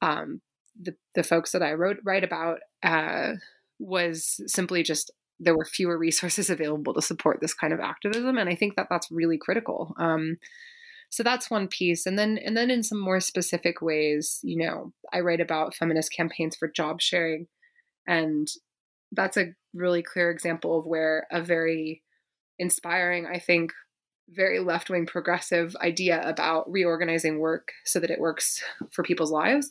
um, 0.00 0.40
the 0.80 0.94
the 1.14 1.24
folks 1.24 1.52
that 1.52 1.62
I 1.62 1.72
wrote 1.72 1.98
write 2.04 2.24
about 2.24 2.60
uh, 2.82 3.32
was 3.78 4.40
simply 4.46 4.82
just 4.82 5.10
there 5.40 5.56
were 5.56 5.64
fewer 5.64 5.98
resources 5.98 6.50
available 6.50 6.94
to 6.94 7.02
support 7.02 7.40
this 7.40 7.54
kind 7.54 7.72
of 7.72 7.80
activism 7.80 8.38
and 8.38 8.48
i 8.48 8.54
think 8.54 8.76
that 8.76 8.88
that's 8.90 9.10
really 9.10 9.38
critical 9.38 9.94
um, 9.98 10.36
so 11.10 11.22
that's 11.22 11.50
one 11.50 11.68
piece 11.68 12.06
and 12.06 12.18
then 12.18 12.38
and 12.38 12.56
then 12.56 12.70
in 12.70 12.82
some 12.82 13.00
more 13.00 13.20
specific 13.20 13.80
ways 13.80 14.40
you 14.42 14.56
know 14.56 14.92
i 15.12 15.20
write 15.20 15.40
about 15.40 15.74
feminist 15.74 16.12
campaigns 16.12 16.56
for 16.56 16.68
job 16.68 17.00
sharing 17.00 17.46
and 18.06 18.48
that's 19.12 19.36
a 19.36 19.54
really 19.74 20.02
clear 20.02 20.30
example 20.30 20.78
of 20.78 20.86
where 20.86 21.26
a 21.30 21.40
very 21.40 22.02
inspiring 22.58 23.26
i 23.26 23.38
think 23.38 23.72
very 24.30 24.58
left-wing 24.60 25.06
progressive 25.06 25.74
idea 25.76 26.20
about 26.28 26.70
reorganizing 26.70 27.38
work 27.38 27.72
so 27.84 27.98
that 27.98 28.10
it 28.10 28.20
works 28.20 28.62
for 28.90 29.02
people's 29.02 29.30
lives 29.30 29.70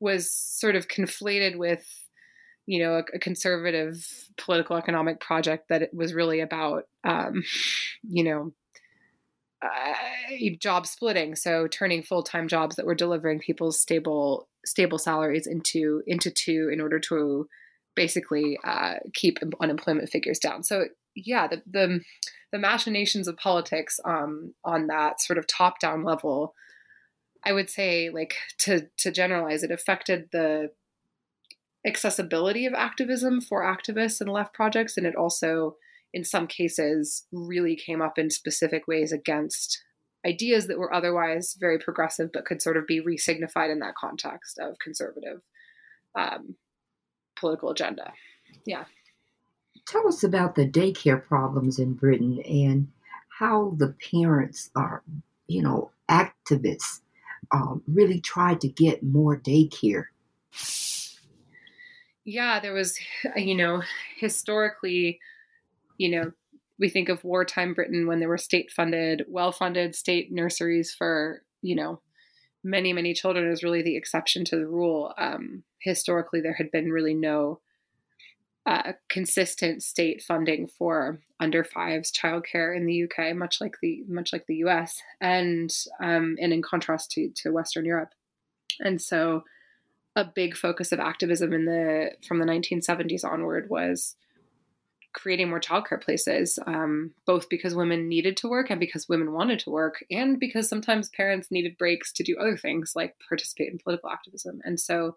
was 0.00 0.30
sort 0.30 0.74
of 0.74 0.88
conflated 0.88 1.56
with 1.56 2.02
you 2.66 2.78
know, 2.82 2.94
a, 2.94 3.16
a, 3.16 3.18
conservative 3.18 4.28
political 4.36 4.76
economic 4.76 5.20
project 5.20 5.68
that 5.68 5.82
it 5.82 5.92
was 5.92 6.14
really 6.14 6.40
about, 6.40 6.84
um, 7.04 7.42
you 8.02 8.22
know, 8.22 8.52
uh, 9.62 9.94
job 10.58 10.86
splitting. 10.86 11.34
So 11.34 11.66
turning 11.66 12.02
full 12.02 12.22
time 12.22 12.48
jobs 12.48 12.76
that 12.76 12.86
were 12.86 12.94
delivering 12.94 13.40
people's 13.40 13.80
stable 13.80 14.48
stable 14.64 14.98
salaries 14.98 15.46
into 15.46 16.02
into 16.06 16.30
two 16.30 16.70
in 16.72 16.80
order 16.80 17.00
to 17.00 17.48
basically 17.94 18.58
uh, 18.64 18.94
keep 19.12 19.38
unemployment 19.60 20.08
figures 20.08 20.38
down. 20.38 20.62
So 20.62 20.86
yeah, 21.14 21.46
the 21.46 21.62
the, 21.70 22.00
the 22.52 22.58
machinations 22.58 23.28
of 23.28 23.36
politics 23.36 24.00
um, 24.04 24.54
on 24.64 24.86
that 24.88 25.20
sort 25.20 25.38
of 25.38 25.46
top 25.46 25.80
down 25.80 26.04
level. 26.04 26.54
I 27.44 27.52
would 27.52 27.70
say, 27.70 28.10
like 28.10 28.34
to 28.58 28.88
to 28.98 29.10
generalize, 29.10 29.62
it 29.62 29.70
affected 29.70 30.28
the 30.32 30.70
accessibility 31.86 32.66
of 32.66 32.74
activism 32.74 33.40
for 33.40 33.62
activists 33.62 34.20
and 34.20 34.30
left 34.30 34.54
projects, 34.54 34.96
and 34.96 35.06
it 35.06 35.16
also, 35.16 35.76
in 36.12 36.24
some 36.24 36.46
cases, 36.46 37.24
really 37.32 37.74
came 37.74 38.00
up 38.00 38.18
in 38.18 38.30
specific 38.30 38.86
ways 38.86 39.12
against 39.12 39.82
ideas 40.24 40.68
that 40.68 40.78
were 40.78 40.94
otherwise 40.94 41.56
very 41.58 41.78
progressive 41.78 42.30
but 42.32 42.44
could 42.44 42.62
sort 42.62 42.76
of 42.76 42.86
be 42.86 43.00
resignified 43.00 43.72
in 43.72 43.80
that 43.80 43.96
context 43.96 44.58
of 44.58 44.78
conservative 44.78 45.42
um, 46.14 46.54
political 47.36 47.70
agenda. 47.70 48.12
Yeah. 48.64 48.84
Tell 49.86 50.06
us 50.08 50.22
about 50.22 50.54
the 50.54 50.68
daycare 50.68 51.22
problems 51.22 51.78
in 51.78 51.94
Britain 51.94 52.40
and 52.42 52.88
how 53.28 53.74
the 53.76 53.94
parents 54.10 54.70
are, 54.74 55.02
you 55.48 55.62
know, 55.62 55.90
activists 56.08 57.00
um, 57.50 57.82
really 57.86 58.20
tried 58.20 58.60
to 58.60 58.68
get 58.68 59.02
more 59.02 59.36
daycare 59.36 60.06
yeah, 62.24 62.60
there 62.60 62.72
was, 62.72 62.98
you 63.36 63.54
know, 63.54 63.82
historically, 64.16 65.20
you 65.98 66.10
know, 66.10 66.32
we 66.78 66.88
think 66.88 67.08
of 67.08 67.22
wartime 67.22 67.74
Britain 67.74 68.06
when 68.06 68.18
there 68.18 68.28
were 68.28 68.38
state 68.38 68.70
funded, 68.70 69.24
well 69.28 69.52
funded 69.52 69.94
state 69.94 70.32
nurseries 70.32 70.92
for, 70.92 71.42
you 71.60 71.76
know, 71.76 72.00
many, 72.64 72.92
many 72.92 73.14
children 73.14 73.50
is 73.50 73.62
really 73.62 73.82
the 73.82 73.96
exception 73.96 74.44
to 74.46 74.56
the 74.56 74.66
rule. 74.66 75.12
Um, 75.18 75.62
historically, 75.78 76.40
there 76.40 76.54
had 76.54 76.70
been 76.70 76.90
really 76.90 77.14
no 77.14 77.60
uh, 78.64 78.92
consistent 79.08 79.82
state 79.82 80.22
funding 80.22 80.68
for 80.68 81.20
under 81.40 81.64
fives 81.64 82.12
childcare 82.12 82.76
in 82.76 82.86
the 82.86 83.04
UK, 83.04 83.34
much 83.34 83.60
like 83.60 83.76
the 83.82 84.04
much 84.08 84.32
like 84.32 84.46
the 84.46 84.56
US, 84.56 85.00
and 85.20 85.74
um, 86.00 86.36
and 86.40 86.52
in 86.52 86.62
contrast 86.62 87.10
to 87.12 87.30
to 87.36 87.52
Western 87.52 87.84
Europe, 87.84 88.10
and 88.80 89.00
so 89.00 89.42
a 90.14 90.24
big 90.24 90.56
focus 90.56 90.92
of 90.92 91.00
activism 91.00 91.52
in 91.52 91.64
the 91.64 92.10
from 92.26 92.38
the 92.38 92.44
1970s 92.44 93.24
onward 93.24 93.68
was 93.68 94.14
creating 95.12 95.48
more 95.48 95.60
childcare 95.60 96.00
places, 96.00 96.58
um, 96.66 97.12
both 97.26 97.48
because 97.48 97.74
women 97.74 98.08
needed 98.08 98.36
to 98.38 98.48
work 98.48 98.70
and 98.70 98.80
because 98.80 99.08
women 99.08 99.32
wanted 99.32 99.58
to 99.58 99.70
work, 99.70 100.04
and 100.10 100.38
because 100.38 100.68
sometimes 100.68 101.08
parents 101.10 101.50
needed 101.50 101.76
breaks 101.76 102.12
to 102.12 102.22
do 102.22 102.36
other 102.38 102.56
things 102.56 102.92
like 102.94 103.16
participate 103.28 103.72
in 103.72 103.78
political 103.78 104.08
activism. 104.08 104.60
And 104.64 104.78
so 104.78 105.16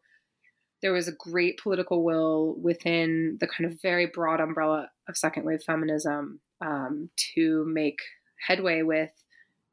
there 0.81 0.93
was 0.93 1.07
a 1.07 1.13
great 1.13 1.59
political 1.61 2.03
will 2.03 2.55
within 2.61 3.37
the 3.39 3.47
kind 3.47 3.69
of 3.69 3.81
very 3.81 4.05
broad 4.05 4.39
umbrella 4.39 4.89
of 5.07 5.17
second 5.17 5.45
wave 5.45 5.63
feminism 5.63 6.39
um, 6.61 7.09
to 7.35 7.65
make 7.67 7.99
headway 8.47 8.81
with 8.81 9.11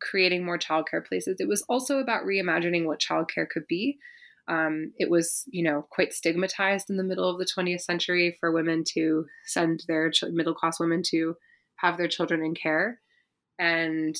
creating 0.00 0.44
more 0.44 0.58
childcare 0.58 1.06
places. 1.06 1.36
It 1.38 1.48
was 1.48 1.62
also 1.68 1.98
about 1.98 2.24
reimagining 2.24 2.86
what 2.86 3.00
childcare 3.00 3.48
could 3.48 3.66
be 3.68 3.98
um, 4.48 4.92
it 4.98 5.08
was, 5.08 5.44
you 5.50 5.62
know, 5.62 5.86
quite 5.90 6.12
stigmatized 6.12 6.90
in 6.90 6.96
the 6.96 7.04
middle 7.04 7.28
of 7.28 7.38
the 7.38 7.46
20th 7.46 7.82
century 7.82 8.36
for 8.40 8.50
women 8.50 8.82
to 8.94 9.26
send 9.46 9.84
their 9.86 10.10
ch- 10.10 10.24
middle 10.24 10.54
class 10.54 10.80
women 10.80 11.02
to 11.10 11.36
have 11.76 11.96
their 11.96 12.08
children 12.08 12.44
in 12.44 12.54
care. 12.54 13.00
And 13.58 14.16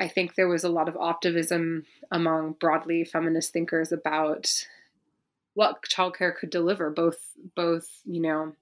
I 0.00 0.08
think 0.08 0.34
there 0.34 0.48
was 0.48 0.64
a 0.64 0.70
lot 0.70 0.88
of 0.88 0.96
optimism 0.96 1.84
among 2.10 2.56
broadly 2.58 3.04
feminist 3.04 3.52
thinkers 3.52 3.92
about 3.92 4.48
what 5.56 5.82
childcare 5.82 6.36
could 6.36 6.50
deliver, 6.50 6.90
both 6.90 7.16
both 7.56 7.88
you 8.04 8.20
know 8.20 8.52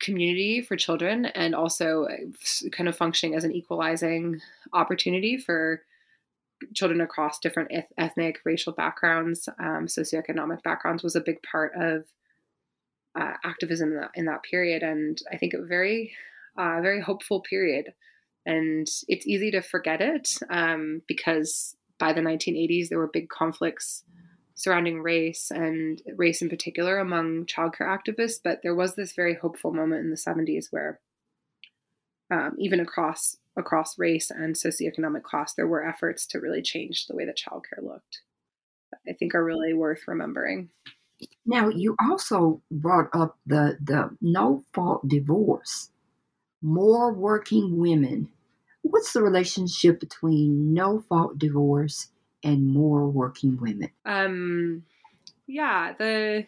community 0.00 0.62
for 0.62 0.76
children 0.76 1.26
and 1.26 1.54
also 1.54 2.04
uh, 2.04 2.68
kind 2.70 2.88
of 2.88 2.96
functioning 2.96 3.34
as 3.34 3.42
an 3.42 3.52
equalizing 3.52 4.40
opportunity 4.72 5.36
for 5.36 5.82
children 6.72 7.00
across 7.00 7.40
different 7.40 7.70
ethnic, 7.98 8.38
racial 8.44 8.72
backgrounds, 8.72 9.48
um, 9.58 9.86
socioeconomic 9.86 10.62
backgrounds 10.62 11.02
was 11.02 11.16
a 11.16 11.20
big 11.20 11.42
part 11.42 11.72
of 11.74 12.04
uh, 13.18 13.34
activism 13.44 13.90
in 13.90 13.96
that, 13.96 14.10
in 14.14 14.24
that, 14.26 14.42
period, 14.42 14.82
and 14.82 15.20
I 15.32 15.36
think 15.36 15.52
a 15.52 15.62
very, 15.62 16.12
uh, 16.56 16.80
very 16.80 17.00
hopeful 17.00 17.40
period. 17.40 17.92
And 18.46 18.86
it's 19.08 19.26
easy 19.26 19.50
to 19.50 19.62
forget 19.62 20.00
it 20.00 20.38
um, 20.48 21.02
because 21.08 21.76
by 21.98 22.12
the 22.12 22.20
1980s 22.20 22.88
there 22.88 22.98
were 22.98 23.10
big 23.12 23.28
conflicts 23.28 24.04
surrounding 24.54 25.02
race 25.02 25.50
and 25.50 26.00
race 26.16 26.40
in 26.40 26.48
particular 26.48 26.98
among 26.98 27.46
childcare 27.46 27.82
activists. 27.82 28.40
But 28.42 28.60
there 28.62 28.74
was 28.74 28.94
this 28.94 29.12
very 29.12 29.34
hopeful 29.34 29.72
moment 29.72 30.04
in 30.04 30.10
the 30.10 30.16
70s 30.16 30.66
where 30.70 31.00
um, 32.30 32.54
even 32.58 32.80
across 32.80 33.36
across 33.56 33.98
race 33.98 34.30
and 34.30 34.56
socioeconomic 34.56 35.22
class, 35.22 35.54
there 35.54 35.66
were 35.66 35.86
efforts 35.86 36.26
to 36.26 36.40
really 36.40 36.62
change 36.62 37.06
the 37.06 37.14
way 37.14 37.24
that 37.24 37.38
childcare 37.38 37.82
looked. 37.82 38.22
I 39.08 39.12
think 39.12 39.34
are 39.34 39.44
really 39.44 39.74
worth 39.74 40.02
remembering. 40.06 40.70
Now, 41.46 41.68
you 41.68 41.96
also 42.00 42.62
brought 42.70 43.08
up 43.12 43.38
the 43.46 43.78
the 43.82 44.16
no 44.20 44.64
fault 44.72 45.06
divorce. 45.08 45.90
More 46.62 47.12
working 47.12 47.78
women. 47.78 48.30
What's 48.82 49.12
the 49.12 49.22
relationship 49.22 50.00
between 50.00 50.72
no 50.72 51.00
fault 51.08 51.38
divorce 51.38 52.08
and 52.44 52.66
more 52.66 53.08
working 53.08 53.58
women? 53.60 53.90
Um, 54.04 54.84
yeah, 55.46 55.94
the 55.98 56.46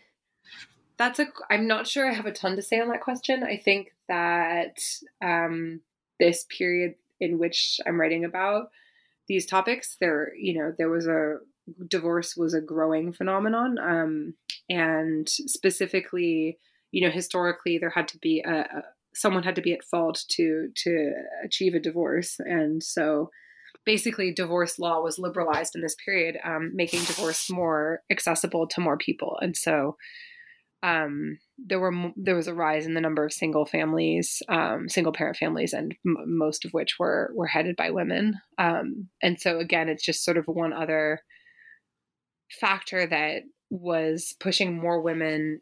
that's 0.98 1.18
a. 1.18 1.26
I'm 1.50 1.66
not 1.66 1.86
sure 1.86 2.08
I 2.08 2.14
have 2.14 2.26
a 2.26 2.32
ton 2.32 2.56
to 2.56 2.62
say 2.62 2.80
on 2.80 2.88
that 2.88 3.02
question. 3.02 3.42
I 3.42 3.56
think 3.56 3.92
that 4.08 4.78
um, 5.22 5.80
this 6.18 6.46
period 6.56 6.94
in 7.20 7.38
which 7.38 7.80
I'm 7.86 8.00
writing 8.00 8.24
about 8.24 8.70
these 9.28 9.46
topics, 9.46 9.96
there, 10.00 10.32
you 10.36 10.54
know, 10.54 10.72
there 10.76 10.90
was 10.90 11.06
a 11.06 11.36
divorce 11.88 12.36
was 12.36 12.54
a 12.54 12.60
growing 12.60 13.12
phenomenon, 13.12 13.78
um, 13.78 14.34
and 14.70 15.28
specifically, 15.28 16.58
you 16.92 17.06
know, 17.06 17.12
historically, 17.12 17.78
there 17.78 17.90
had 17.90 18.08
to 18.08 18.18
be 18.18 18.42
a, 18.46 18.60
a 18.60 18.82
someone 19.14 19.42
had 19.42 19.56
to 19.56 19.62
be 19.62 19.72
at 19.72 19.84
fault 19.84 20.24
to 20.28 20.68
to 20.74 21.12
achieve 21.44 21.74
a 21.74 21.80
divorce, 21.80 22.36
and 22.38 22.82
so 22.82 23.30
basically 23.86 24.32
divorce 24.32 24.78
law 24.78 25.00
was 25.00 25.18
liberalized 25.18 25.74
in 25.74 25.80
this 25.80 25.96
period, 26.04 26.36
um, 26.44 26.72
making 26.74 27.04
divorce 27.04 27.48
more 27.48 28.02
accessible 28.10 28.66
to 28.66 28.80
more 28.80 28.98
people. 28.98 29.38
And 29.40 29.56
so 29.56 29.96
um, 30.82 31.38
there 31.56 31.80
were 31.80 31.92
there 32.16 32.34
was 32.34 32.48
a 32.48 32.54
rise 32.54 32.84
in 32.84 32.94
the 32.94 33.00
number 33.00 33.24
of 33.24 33.32
single 33.32 33.64
families, 33.64 34.42
um, 34.48 34.88
single 34.88 35.12
parent 35.12 35.36
families, 35.36 35.72
and 35.72 35.94
m- 36.04 36.16
most 36.26 36.64
of 36.64 36.72
which 36.72 36.98
were 36.98 37.32
were 37.34 37.46
headed 37.46 37.76
by 37.76 37.90
women. 37.90 38.34
Um, 38.58 39.08
and 39.22 39.40
so 39.40 39.58
again, 39.58 39.88
it's 39.88 40.04
just 40.04 40.24
sort 40.24 40.36
of 40.36 40.46
one 40.46 40.72
other 40.72 41.20
factor 42.60 43.06
that 43.06 43.42
was 43.70 44.34
pushing 44.38 44.78
more 44.78 45.00
women 45.00 45.60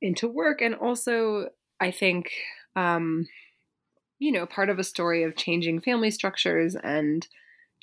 into 0.00 0.28
work, 0.28 0.62
and 0.62 0.74
also 0.74 1.48
I 1.78 1.90
think 1.90 2.30
um, 2.74 3.26
you 4.18 4.32
know 4.32 4.46
part 4.46 4.70
of 4.70 4.78
a 4.78 4.84
story 4.84 5.24
of 5.24 5.36
changing 5.36 5.82
family 5.82 6.10
structures 6.10 6.74
and 6.74 7.26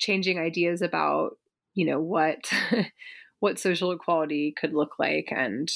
changing 0.02 0.38
ideas 0.38 0.82
about 0.82 1.38
you 1.74 1.86
know 1.86 2.00
what 2.00 2.52
what 3.40 3.58
social 3.58 3.92
equality 3.92 4.52
could 4.58 4.74
look 4.74 4.98
like 4.98 5.28
and 5.30 5.70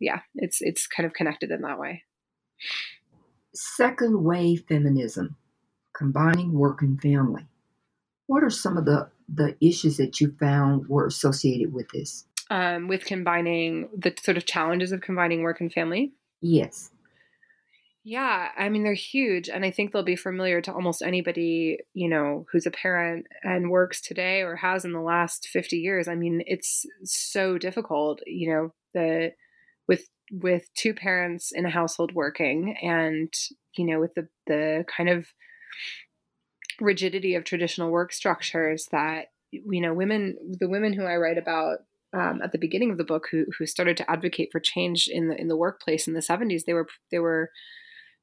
yeah 0.00 0.20
it's 0.36 0.58
it's 0.60 0.86
kind 0.86 1.06
of 1.06 1.12
connected 1.12 1.50
in 1.50 1.60
that 1.62 1.78
way. 1.78 2.04
Second 3.54 4.24
wave 4.24 4.64
feminism 4.68 5.36
combining 5.94 6.52
work 6.52 6.80
and 6.80 7.00
family. 7.02 7.46
What 8.26 8.44
are 8.44 8.50
some 8.50 8.78
of 8.78 8.84
the 8.84 9.10
the 9.28 9.56
issues 9.60 9.96
that 9.96 10.20
you 10.20 10.34
found 10.38 10.88
were 10.88 11.06
associated 11.06 11.72
with 11.72 11.88
this? 11.90 12.24
Um, 12.50 12.86
with 12.86 13.04
combining 13.04 13.88
the 13.96 14.14
sort 14.22 14.36
of 14.36 14.44
challenges 14.46 14.92
of 14.92 15.00
combining 15.00 15.42
work 15.42 15.60
and 15.60 15.72
family? 15.72 16.12
Yes 16.40 16.91
yeah, 18.04 18.48
I 18.58 18.68
mean 18.68 18.82
they're 18.82 18.94
huge 18.94 19.48
and 19.48 19.64
I 19.64 19.70
think 19.70 19.92
they'll 19.92 20.02
be 20.02 20.16
familiar 20.16 20.60
to 20.62 20.72
almost 20.72 21.02
anybody, 21.02 21.78
you 21.94 22.08
know, 22.08 22.46
who's 22.50 22.66
a 22.66 22.70
parent 22.70 23.26
and 23.44 23.70
works 23.70 24.00
today 24.00 24.42
or 24.42 24.56
has 24.56 24.84
in 24.84 24.92
the 24.92 25.00
last 25.00 25.46
50 25.46 25.76
years. 25.76 26.08
I 26.08 26.16
mean, 26.16 26.42
it's 26.46 26.84
so 27.04 27.58
difficult, 27.58 28.20
you 28.26 28.52
know, 28.52 28.74
the 28.92 29.32
with 29.86 30.08
with 30.32 30.64
two 30.74 30.94
parents 30.94 31.52
in 31.54 31.64
a 31.64 31.70
household 31.70 32.12
working 32.12 32.76
and, 32.82 33.32
you 33.76 33.86
know, 33.86 34.00
with 34.00 34.14
the 34.14 34.26
the 34.48 34.84
kind 34.94 35.08
of 35.08 35.26
rigidity 36.80 37.36
of 37.36 37.44
traditional 37.44 37.90
work 37.90 38.12
structures 38.12 38.88
that 38.90 39.26
you 39.52 39.80
know, 39.80 39.94
women 39.94 40.36
the 40.58 40.68
women 40.68 40.92
who 40.92 41.04
I 41.04 41.16
write 41.16 41.38
about 41.38 41.78
um, 42.14 42.40
at 42.42 42.52
the 42.52 42.58
beginning 42.58 42.90
of 42.90 42.98
the 42.98 43.04
book 43.04 43.28
who 43.30 43.44
who 43.58 43.66
started 43.66 43.96
to 43.98 44.10
advocate 44.10 44.48
for 44.50 44.60
change 44.60 45.08
in 45.08 45.28
the 45.28 45.40
in 45.40 45.46
the 45.46 45.56
workplace 45.56 46.08
in 46.08 46.14
the 46.14 46.20
70s, 46.20 46.64
they 46.64 46.72
were 46.72 46.88
they 47.10 47.18
were 47.20 47.50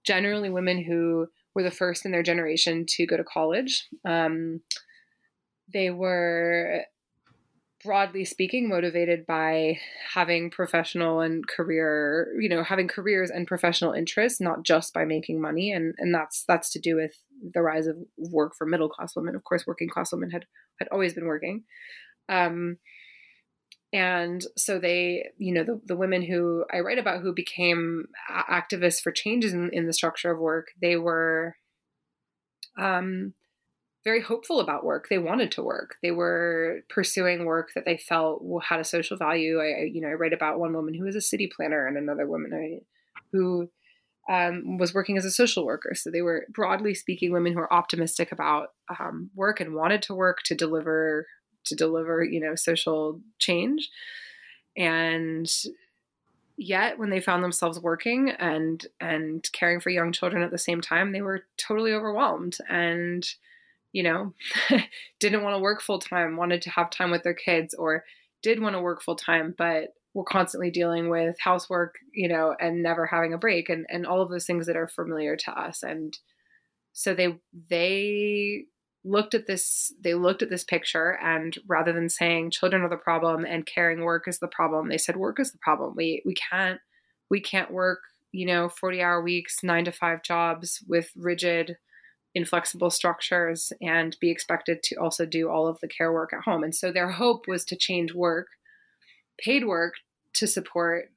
generally 0.05 0.49
women 0.49 0.83
who 0.83 1.27
were 1.55 1.63
the 1.63 1.71
first 1.71 2.05
in 2.05 2.11
their 2.11 2.23
generation 2.23 2.85
to 2.87 3.05
go 3.05 3.17
to 3.17 3.23
college. 3.23 3.87
Um, 4.05 4.61
they 5.71 5.89
were 5.89 6.85
broadly 7.83 8.25
speaking 8.25 8.67
motivated 8.67 9.25
by 9.25 9.79
having 10.13 10.49
professional 10.49 11.21
and 11.21 11.47
career 11.47 12.27
you 12.37 12.49
know 12.49 12.61
having 12.61 12.89
careers 12.89 13.29
and 13.29 13.47
professional 13.47 13.93
interests 13.93 14.41
not 14.41 14.63
just 14.63 14.93
by 14.93 15.05
making 15.05 15.41
money. 15.41 15.71
And 15.71 15.95
and 15.97 16.13
that's 16.13 16.43
that's 16.47 16.71
to 16.71 16.79
do 16.79 16.95
with 16.95 17.13
the 17.53 17.61
rise 17.61 17.87
of 17.87 17.97
work 18.17 18.55
for 18.55 18.65
middle 18.65 18.89
class 18.89 19.15
women. 19.15 19.35
Of 19.35 19.43
course 19.43 19.65
working 19.65 19.89
class 19.89 20.11
women 20.11 20.31
had 20.31 20.45
had 20.79 20.87
always 20.89 21.13
been 21.13 21.25
working. 21.25 21.63
Um, 22.27 22.77
and 23.91 24.45
so 24.55 24.79
they 24.79 25.25
you 25.37 25.53
know 25.53 25.63
the, 25.63 25.81
the 25.85 25.95
women 25.95 26.21
who 26.21 26.65
i 26.73 26.79
write 26.79 26.99
about 26.99 27.21
who 27.21 27.33
became 27.33 28.05
activists 28.29 29.01
for 29.01 29.11
changes 29.11 29.53
in, 29.53 29.69
in 29.73 29.87
the 29.87 29.93
structure 29.93 30.31
of 30.31 30.39
work 30.39 30.67
they 30.81 30.95
were 30.95 31.55
um, 32.77 33.33
very 34.03 34.21
hopeful 34.21 34.59
about 34.59 34.85
work. 34.85 35.07
They 35.09 35.17
wanted 35.17 35.51
to 35.53 35.63
work. 35.63 35.95
They 36.01 36.11
were 36.11 36.81
pursuing 36.89 37.45
work 37.45 37.69
that 37.75 37.85
they 37.85 37.97
felt 37.97 38.41
had 38.63 38.79
a 38.79 38.85
social 38.85 39.17
value. 39.17 39.59
I 39.59 39.89
you 39.91 40.01
know 40.01 40.07
i 40.07 40.13
write 40.13 40.33
about 40.33 40.59
one 40.59 40.73
woman 40.73 40.93
who 40.93 41.05
was 41.05 41.15
a 41.15 41.21
city 41.21 41.49
planner 41.53 41.85
and 41.85 41.97
another 41.97 42.25
woman 42.25 42.81
who 43.31 43.69
um, 44.29 44.77
was 44.77 44.93
working 44.93 45.17
as 45.17 45.25
a 45.25 45.31
social 45.31 45.65
worker. 45.65 45.93
So 45.95 46.11
they 46.11 46.21
were 46.21 46.45
broadly 46.53 46.93
speaking 46.93 47.31
women 47.31 47.53
who 47.53 47.59
are 47.59 47.73
optimistic 47.73 48.31
about 48.31 48.69
um, 48.99 49.31
work 49.35 49.59
and 49.59 49.73
wanted 49.73 50.01
to 50.03 50.15
work 50.15 50.39
to 50.45 50.55
deliver 50.55 51.25
to 51.69 51.75
deliver, 51.75 52.23
you 52.23 52.39
know, 52.39 52.55
social 52.55 53.19
change. 53.39 53.89
And 54.77 55.51
yet 56.57 56.99
when 56.99 57.09
they 57.09 57.21
found 57.21 57.43
themselves 57.43 57.79
working 57.79 58.29
and 58.31 58.85
and 58.99 59.47
caring 59.53 59.79
for 59.79 59.89
young 59.89 60.11
children 60.11 60.43
at 60.43 60.51
the 60.51 60.57
same 60.57 60.81
time, 60.81 61.11
they 61.11 61.21
were 61.21 61.45
totally 61.57 61.93
overwhelmed 61.93 62.57
and 62.69 63.27
you 63.91 64.03
know, 64.03 64.33
didn't 65.19 65.43
want 65.43 65.55
to 65.55 65.61
work 65.61 65.81
full 65.81 65.99
time, 65.99 66.37
wanted 66.37 66.61
to 66.61 66.69
have 66.69 66.91
time 66.91 67.11
with 67.11 67.23
their 67.23 67.33
kids 67.33 67.73
or 67.73 68.03
did 68.43 68.61
want 68.61 68.75
to 68.75 68.81
work 68.81 69.01
full 69.01 69.15
time, 69.15 69.55
but 69.57 69.93
were 70.13 70.23
constantly 70.23 70.71
dealing 70.71 71.09
with 71.09 71.35
housework, 71.39 71.95
you 72.13 72.27
know, 72.27 72.55
and 72.59 72.83
never 72.83 73.05
having 73.05 73.33
a 73.33 73.37
break 73.37 73.69
and, 73.69 73.85
and 73.89 74.05
all 74.05 74.21
of 74.21 74.29
those 74.29 74.45
things 74.45 74.67
that 74.67 74.77
are 74.77 74.87
familiar 74.87 75.35
to 75.35 75.51
us. 75.51 75.83
And 75.83 76.17
so 76.93 77.13
they 77.13 77.39
they 77.69 78.65
looked 79.09 79.33
at 79.33 79.47
this 79.47 79.93
they 80.01 80.13
looked 80.13 80.41
at 80.41 80.49
this 80.49 80.63
picture 80.63 81.17
and 81.21 81.57
rather 81.67 81.91
than 81.91 82.09
saying 82.09 82.51
children 82.51 82.81
are 82.81 82.89
the 82.89 82.97
problem 82.97 83.45
and 83.45 83.65
caring 83.65 84.01
work 84.01 84.27
is 84.27 84.39
the 84.39 84.47
problem 84.47 84.87
they 84.87 84.97
said 84.97 85.15
work 85.15 85.39
is 85.39 85.51
the 85.51 85.57
problem. 85.59 85.93
We 85.95 86.21
we 86.25 86.33
can't 86.33 86.79
we 87.29 87.41
can't 87.41 87.71
work 87.71 87.99
you 88.31 88.45
know 88.45 88.69
40 88.69 89.01
hour 89.01 89.21
weeks 89.21 89.63
9 89.63 89.85
to 89.85 89.91
5 89.91 90.23
jobs 90.23 90.83
with 90.87 91.11
rigid 91.15 91.77
inflexible 92.35 92.91
structures 92.91 93.73
and 93.81 94.15
be 94.21 94.29
expected 94.29 94.83
to 94.83 94.95
also 94.97 95.25
do 95.25 95.49
all 95.49 95.67
of 95.67 95.79
the 95.81 95.87
care 95.87 96.13
work 96.13 96.31
at 96.31 96.43
home. 96.43 96.63
And 96.63 96.75
so 96.75 96.91
their 96.91 97.09
hope 97.09 97.47
was 97.47 97.65
to 97.65 97.75
change 97.75 98.13
work 98.13 98.47
paid 99.39 99.65
work 99.65 99.95
to 100.33 100.45
support 100.45 101.11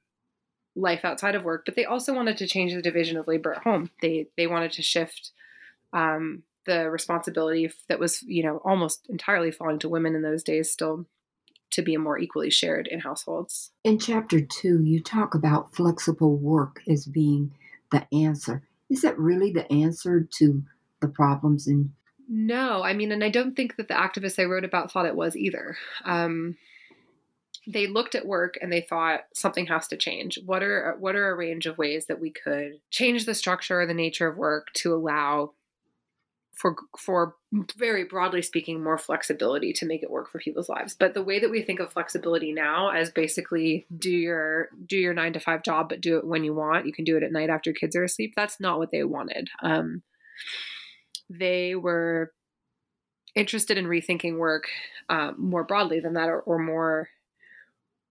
life 0.75 1.05
outside 1.05 1.35
of 1.35 1.43
work 1.43 1.63
but 1.65 1.75
they 1.75 1.85
also 1.85 2.15
wanted 2.15 2.35
to 2.35 2.47
change 2.47 2.73
the 2.73 2.81
division 2.81 3.17
of 3.17 3.27
labor 3.27 3.53
at 3.53 3.63
home. 3.63 3.91
They 4.01 4.27
they 4.37 4.47
wanted 4.47 4.71
to 4.73 4.81
shift 4.81 5.31
um, 5.93 6.43
the 6.65 6.89
responsibility 6.89 7.71
that 7.89 7.99
was, 7.99 8.23
you 8.23 8.43
know, 8.43 8.61
almost 8.63 9.07
entirely 9.09 9.51
falling 9.51 9.79
to 9.79 9.89
women 9.89 10.15
in 10.15 10.21
those 10.21 10.43
days 10.43 10.71
still 10.71 11.05
to 11.71 11.81
be 11.81 11.97
more 11.97 12.19
equally 12.19 12.51
shared 12.51 12.87
in 12.87 12.99
households. 12.99 13.71
In 13.83 13.97
chapter 13.97 14.39
two, 14.39 14.83
you 14.83 15.01
talk 15.01 15.33
about 15.33 15.75
flexible 15.75 16.37
work 16.37 16.81
as 16.87 17.05
being 17.05 17.51
the 17.91 18.07
answer. 18.13 18.63
Is 18.89 19.01
that 19.01 19.17
really 19.17 19.51
the 19.51 19.71
answer 19.71 20.27
to 20.37 20.63
the 21.01 21.07
problems 21.07 21.67
in 21.67 21.91
No, 22.29 22.83
I 22.83 22.93
mean, 22.93 23.11
and 23.11 23.23
I 23.23 23.29
don't 23.29 23.55
think 23.55 23.75
that 23.77 23.87
the 23.87 23.95
activists 23.95 24.39
I 24.39 24.45
wrote 24.45 24.63
about 24.63 24.91
thought 24.91 25.07
it 25.07 25.15
was 25.15 25.35
either. 25.35 25.75
Um, 26.05 26.57
they 27.65 27.87
looked 27.87 28.13
at 28.13 28.25
work 28.25 28.57
and 28.61 28.71
they 28.71 28.81
thought 28.81 29.21
something 29.33 29.67
has 29.67 29.87
to 29.87 29.97
change. 29.97 30.37
What 30.45 30.63
are 30.63 30.95
what 30.99 31.15
are 31.15 31.31
a 31.31 31.35
range 31.35 31.65
of 31.65 31.77
ways 31.77 32.05
that 32.07 32.19
we 32.19 32.29
could 32.29 32.79
change 32.91 33.25
the 33.25 33.33
structure 33.33 33.81
or 33.81 33.85
the 33.85 33.93
nature 33.93 34.27
of 34.27 34.37
work 34.37 34.67
to 34.75 34.93
allow 34.93 35.53
for 36.53 36.75
for 36.97 37.35
very 37.75 38.03
broadly 38.03 38.41
speaking 38.41 38.83
more 38.83 38.97
flexibility 38.97 39.73
to 39.73 39.85
make 39.85 40.03
it 40.03 40.11
work 40.11 40.31
for 40.31 40.39
people's 40.39 40.69
lives. 40.69 40.95
But 40.97 41.13
the 41.13 41.23
way 41.23 41.39
that 41.39 41.49
we 41.49 41.61
think 41.61 41.79
of 41.79 41.91
flexibility 41.91 42.53
now 42.53 42.89
as 42.89 43.09
basically 43.09 43.87
do 43.95 44.11
your 44.11 44.69
do 44.85 44.97
your 44.97 45.13
9 45.13 45.33
to 45.33 45.39
5 45.39 45.63
job 45.63 45.89
but 45.89 46.01
do 46.01 46.17
it 46.17 46.25
when 46.25 46.43
you 46.43 46.53
want. 46.53 46.85
You 46.85 46.93
can 46.93 47.05
do 47.05 47.17
it 47.17 47.23
at 47.23 47.31
night 47.31 47.49
after 47.49 47.73
kids 47.73 47.95
are 47.95 48.03
asleep. 48.03 48.33
That's 48.35 48.59
not 48.59 48.77
what 48.77 48.91
they 48.91 49.03
wanted. 49.03 49.49
Um, 49.61 50.03
they 51.29 51.75
were 51.75 52.31
interested 53.35 53.77
in 53.77 53.85
rethinking 53.85 54.37
work 54.37 54.67
um, 55.09 55.35
more 55.37 55.63
broadly 55.63 55.99
than 55.99 56.13
that 56.13 56.29
or, 56.29 56.39
or 56.41 56.59
more 56.59 57.09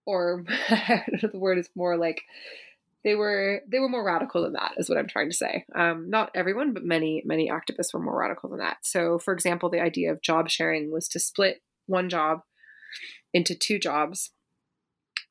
or 0.05 0.43
the 0.69 1.31
word 1.33 1.59
is 1.59 1.71
more 1.77 1.97
like 1.97 2.23
they 3.05 3.15
were 3.15 3.63
they 3.69 3.79
were 3.79 3.89
more 3.89 4.05
radical 4.05 4.43
than 4.43 4.53
that 4.53 4.73
is 4.77 4.89
what 4.89 4.99
i'm 4.99 5.09
trying 5.09 5.31
to 5.31 5.37
say. 5.37 5.65
Um, 5.75 6.09
not 6.09 6.31
everyone 6.35 6.73
but 6.73 6.85
many 6.85 7.23
many 7.25 7.51
activists 7.51 7.93
were 7.93 8.01
more 8.01 8.19
radical 8.19 8.51
than 8.51 8.59
that. 8.59 8.79
So 8.83 9.19
for 9.19 9.33
example 9.33 9.69
the 9.71 9.81
idea 9.81 10.13
of 10.13 10.23
job 10.23 10.49
sharing 10.49 10.91
was 10.91 11.09
to 11.09 11.21
split 11.21 11.63
one 11.87 12.09
job 12.09 12.43
into 13.33 13.55
two 13.55 13.79
jobs 13.79 14.31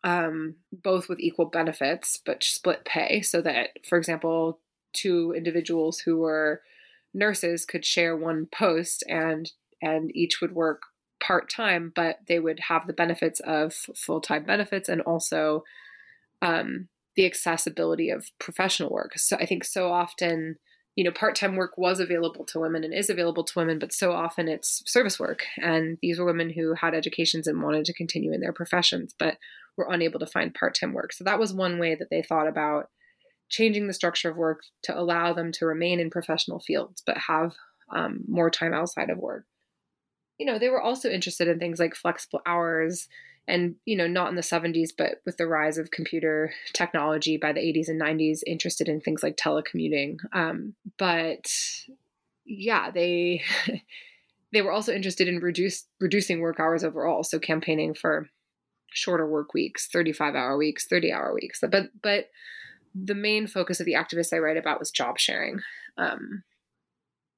um, 0.03 0.55
both 0.71 1.07
with 1.07 1.19
equal 1.19 1.45
benefits 1.45 2.19
but 2.25 2.43
split 2.43 2.85
pay 2.85 3.21
so 3.21 3.41
that 3.41 3.69
for 3.87 3.97
example 3.97 4.59
two 4.93 5.33
individuals 5.35 5.99
who 5.99 6.17
were 6.17 6.61
nurses 7.13 7.65
could 7.65 7.85
share 7.85 8.15
one 8.15 8.47
post 8.53 9.03
and 9.07 9.51
and 9.81 10.15
each 10.15 10.41
would 10.41 10.53
work 10.53 10.83
part-time 11.21 11.91
but 11.95 12.17
they 12.27 12.39
would 12.39 12.59
have 12.69 12.87
the 12.87 12.93
benefits 12.93 13.39
of 13.41 13.73
full-time 13.95 14.43
benefits 14.43 14.89
and 14.89 15.01
also 15.01 15.63
um, 16.41 16.87
the 17.15 17.25
accessibility 17.25 18.09
of 18.09 18.29
professional 18.39 18.89
work. 18.89 19.17
So 19.17 19.35
I 19.37 19.45
think 19.45 19.63
so 19.63 19.91
often, 19.91 20.55
you 20.95 21.03
know, 21.03 21.11
part-time 21.11 21.55
work 21.55 21.77
was 21.77 21.99
available 21.99 22.45
to 22.45 22.59
women 22.59 22.83
and 22.83 22.93
is 22.93 23.09
available 23.09 23.43
to 23.43 23.53
women, 23.55 23.79
but 23.79 23.93
so 23.93 24.11
often 24.11 24.47
it's 24.47 24.81
service 24.85 25.19
work. 25.19 25.43
And 25.57 25.97
these 26.01 26.19
were 26.19 26.25
women 26.25 26.49
who 26.49 26.73
had 26.73 26.93
educations 26.93 27.47
and 27.47 27.61
wanted 27.61 27.85
to 27.85 27.93
continue 27.93 28.33
in 28.33 28.41
their 28.41 28.53
professions, 28.53 29.13
but 29.17 29.37
were 29.77 29.87
unable 29.89 30.19
to 30.19 30.25
find 30.25 30.53
part-time 30.53 30.93
work. 30.93 31.13
So 31.13 31.23
that 31.23 31.39
was 31.39 31.53
one 31.53 31.79
way 31.79 31.95
that 31.95 32.09
they 32.09 32.21
thought 32.21 32.47
about 32.47 32.89
changing 33.49 33.87
the 33.87 33.93
structure 33.93 34.29
of 34.29 34.37
work 34.37 34.61
to 34.83 34.97
allow 34.97 35.33
them 35.33 35.51
to 35.51 35.65
remain 35.65 35.99
in 35.99 36.09
professional 36.09 36.59
fields, 36.59 37.03
but 37.05 37.17
have 37.17 37.53
um, 37.93 38.21
more 38.27 38.49
time 38.49 38.73
outside 38.73 39.09
of 39.09 39.17
work. 39.17 39.45
You 40.37 40.45
know, 40.45 40.57
they 40.57 40.69
were 40.69 40.81
also 40.81 41.09
interested 41.09 41.47
in 41.49 41.59
things 41.59 41.77
like 41.77 41.93
flexible 41.93 42.41
hours 42.45 43.07
and 43.47 43.75
you 43.85 43.97
know 43.97 44.07
not 44.07 44.29
in 44.29 44.35
the 44.35 44.41
70s 44.41 44.89
but 44.97 45.21
with 45.25 45.37
the 45.37 45.47
rise 45.47 45.77
of 45.77 45.91
computer 45.91 46.53
technology 46.73 47.37
by 47.37 47.51
the 47.51 47.59
80s 47.59 47.89
and 47.89 48.01
90s 48.01 48.41
interested 48.45 48.87
in 48.87 49.01
things 49.01 49.23
like 49.23 49.37
telecommuting. 49.37 50.17
Um, 50.33 50.75
but 50.97 51.51
yeah 52.45 52.91
they 52.91 53.43
they 54.53 54.61
were 54.61 54.71
also 54.71 54.93
interested 54.93 55.27
in 55.27 55.39
reduce 55.39 55.85
reducing 55.99 56.39
work 56.39 56.59
hours 56.59 56.83
overall 56.83 57.23
so 57.23 57.39
campaigning 57.39 57.93
for 57.93 58.29
shorter 58.93 59.25
work 59.25 59.53
weeks 59.53 59.87
35 59.87 60.35
hour 60.35 60.57
weeks 60.57 60.85
30 60.87 61.11
hour 61.11 61.33
weeks. 61.33 61.59
But 61.61 61.89
but 62.01 62.29
the 62.93 63.15
main 63.15 63.47
focus 63.47 63.79
of 63.79 63.85
the 63.85 63.93
activists 63.93 64.33
i 64.33 64.37
write 64.37 64.57
about 64.57 64.79
was 64.79 64.91
job 64.91 65.17
sharing. 65.17 65.61
Um, 65.97 66.43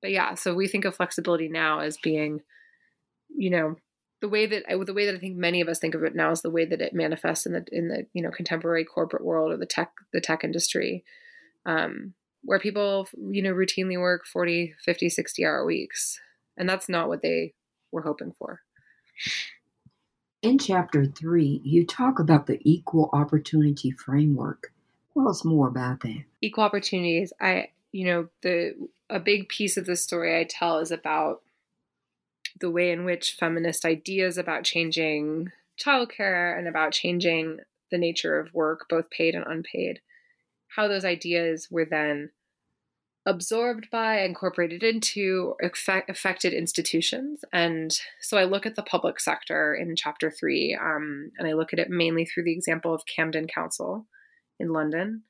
but 0.02 0.12
yeah 0.12 0.34
so 0.34 0.54
we 0.54 0.68
think 0.68 0.86
of 0.86 0.96
flexibility 0.96 1.48
now 1.48 1.80
as 1.80 1.98
being 1.98 2.42
you 3.36 3.50
know 3.50 3.76
the 4.23 4.29
way 4.29 4.45
that 4.45 4.63
I, 4.69 4.81
the 4.81 4.93
way 4.93 5.05
that 5.05 5.15
I 5.15 5.17
think 5.17 5.36
many 5.36 5.59
of 5.59 5.67
us 5.67 5.79
think 5.79 5.95
of 5.95 6.03
it 6.03 6.15
now 6.15 6.31
is 6.31 6.41
the 6.41 6.49
way 6.49 6.63
that 6.63 6.79
it 6.79 6.93
manifests 6.93 7.45
in 7.45 7.51
the 7.51 7.65
in 7.73 7.89
the 7.89 8.05
you 8.13 8.23
know 8.23 8.31
contemporary 8.31 8.86
corporate 8.86 9.25
world 9.25 9.51
or 9.51 9.57
the 9.57 9.65
tech 9.65 9.91
the 10.13 10.21
tech 10.21 10.45
industry, 10.45 11.03
um, 11.65 12.13
where 12.41 12.57
people 12.57 13.05
you 13.17 13.41
know 13.41 13.51
routinely 13.51 13.99
work 13.99 14.25
40, 14.25 14.75
50, 14.86 15.09
60 15.09 15.45
hour 15.45 15.65
weeks, 15.65 16.21
and 16.55 16.69
that's 16.69 16.88
not 16.88 17.09
what 17.09 17.21
they 17.21 17.53
were 17.91 18.03
hoping 18.03 18.31
for. 18.31 18.62
In 20.41 20.57
chapter 20.57 21.05
three, 21.05 21.59
you 21.65 21.86
talk 21.86 22.17
about 22.17 22.47
the 22.47 22.59
equal 22.62 23.09
opportunity 23.12 23.91
framework. 23.91 24.71
Tell 25.13 25.27
us 25.27 25.43
more 25.43 25.67
about 25.67 25.99
that. 25.99 26.23
Equal 26.41 26.63
opportunities. 26.63 27.33
I 27.41 27.71
you 27.91 28.05
know 28.05 28.29
the 28.41 28.88
a 29.09 29.19
big 29.19 29.49
piece 29.49 29.75
of 29.75 29.86
the 29.86 29.97
story 29.97 30.39
I 30.39 30.45
tell 30.45 30.79
is 30.79 30.91
about 30.91 31.41
the 32.60 32.72
way 32.72 32.92
in 32.92 33.06
which 33.06 33.36
feminist 33.39 33.86
ideas 33.86 34.38
about 34.38 34.63
changing 34.63 35.50
childcare 35.84 36.58
and 36.58 36.68
about 36.68 36.92
changing 36.92 37.58
the 37.92 37.98
nature 37.98 38.39
of 38.39 38.54
work, 38.54 38.86
both 38.89 39.10
paid 39.10 39.36
and 39.36 39.46
unpaid, 39.48 40.00
how 40.76 40.88
those 40.88 41.06
ideas 41.06 41.68
were 41.70 41.86
then 41.86 42.32
absorbed 43.26 43.89
by, 43.89 44.20
incorporated 44.22 44.84
into, 44.84 45.56
effect, 45.62 46.10
affected 46.10 46.54
institutions. 46.54 47.46
And 47.54 47.98
so 48.20 48.38
I 48.38 48.44
look 48.44 48.66
at 48.66 48.76
the 48.76 48.84
public 48.84 49.20
sector 49.20 49.74
in 49.74 49.96
chapter 49.96 50.30
three, 50.30 50.78
um, 50.80 51.32
and 51.38 51.48
I 51.48 51.54
look 51.54 51.72
at 51.72 51.80
it 51.80 51.89
mainly 51.89 52.26
through 52.26 52.44
the 52.44 52.54
example 52.54 52.94
of 52.94 53.04
Camden 53.06 53.48
Council 53.48 54.08
in 54.60 54.74
London. 54.74 55.24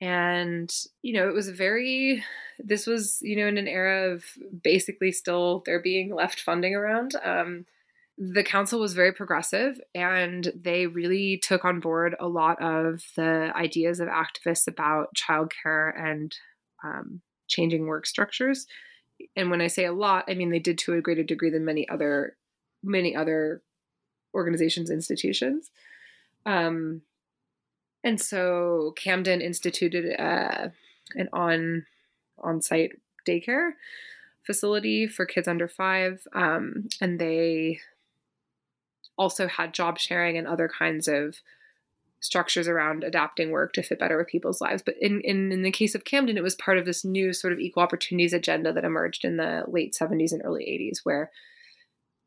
And, 0.00 0.72
you 1.02 1.12
know, 1.12 1.28
it 1.28 1.34
was 1.34 1.48
very, 1.48 2.24
this 2.58 2.86
was, 2.86 3.18
you 3.20 3.36
know, 3.36 3.46
in 3.48 3.58
an 3.58 3.66
era 3.66 4.12
of 4.12 4.24
basically 4.62 5.10
still 5.10 5.62
there 5.66 5.80
being 5.80 6.14
left 6.14 6.40
funding 6.40 6.74
around. 6.74 7.16
Um, 7.24 7.66
the 8.16 8.42
council 8.42 8.80
was 8.80 8.94
very 8.94 9.12
progressive 9.12 9.80
and 9.94 10.52
they 10.54 10.86
really 10.86 11.38
took 11.38 11.64
on 11.64 11.78
board 11.78 12.16
a 12.18 12.26
lot 12.26 12.60
of 12.60 13.04
the 13.14 13.52
ideas 13.54 14.00
of 14.00 14.08
activists 14.08 14.66
about 14.66 15.14
childcare 15.14 15.92
and 15.96 16.34
um, 16.82 17.20
changing 17.46 17.86
work 17.86 18.06
structures. 18.06 18.66
And 19.36 19.50
when 19.50 19.60
I 19.60 19.68
say 19.68 19.84
a 19.84 19.92
lot, 19.92 20.24
I 20.28 20.34
mean 20.34 20.50
they 20.50 20.58
did 20.58 20.78
to 20.78 20.94
a 20.94 21.00
greater 21.00 21.22
degree 21.22 21.50
than 21.50 21.64
many 21.64 21.88
other 21.88 22.36
many 22.82 23.14
other 23.14 23.62
organizations, 24.34 24.90
institutions. 24.90 25.70
Um, 26.46 27.02
and 28.04 28.20
so 28.20 28.94
Camden 28.96 29.40
instituted 29.40 30.18
uh, 30.18 30.68
an 31.14 31.28
on 31.32 31.86
on 32.38 32.62
site 32.62 32.92
daycare 33.26 33.72
facility 34.44 35.06
for 35.06 35.26
kids 35.26 35.48
under 35.48 35.68
five, 35.68 36.26
um, 36.32 36.88
and 37.00 37.18
they 37.18 37.80
also 39.18 39.48
had 39.48 39.74
job 39.74 39.98
sharing 39.98 40.38
and 40.38 40.46
other 40.46 40.68
kinds 40.68 41.08
of 41.08 41.36
structures 42.20 42.66
around 42.66 43.04
adapting 43.04 43.50
work 43.50 43.72
to 43.72 43.82
fit 43.82 43.98
better 43.98 44.16
with 44.16 44.26
people's 44.26 44.60
lives. 44.60 44.82
But 44.84 44.96
in, 45.00 45.20
in, 45.20 45.52
in 45.52 45.62
the 45.62 45.70
case 45.70 45.94
of 45.94 46.04
Camden, 46.04 46.36
it 46.36 46.42
was 46.42 46.54
part 46.54 46.78
of 46.78 46.84
this 46.84 47.04
new 47.04 47.32
sort 47.32 47.52
of 47.52 47.58
equal 47.58 47.82
opportunities 47.82 48.32
agenda 48.32 48.72
that 48.72 48.84
emerged 48.84 49.24
in 49.24 49.36
the 49.36 49.64
late 49.68 49.94
70s 49.94 50.32
and 50.32 50.42
early 50.44 50.64
80s, 50.64 51.00
where 51.04 51.30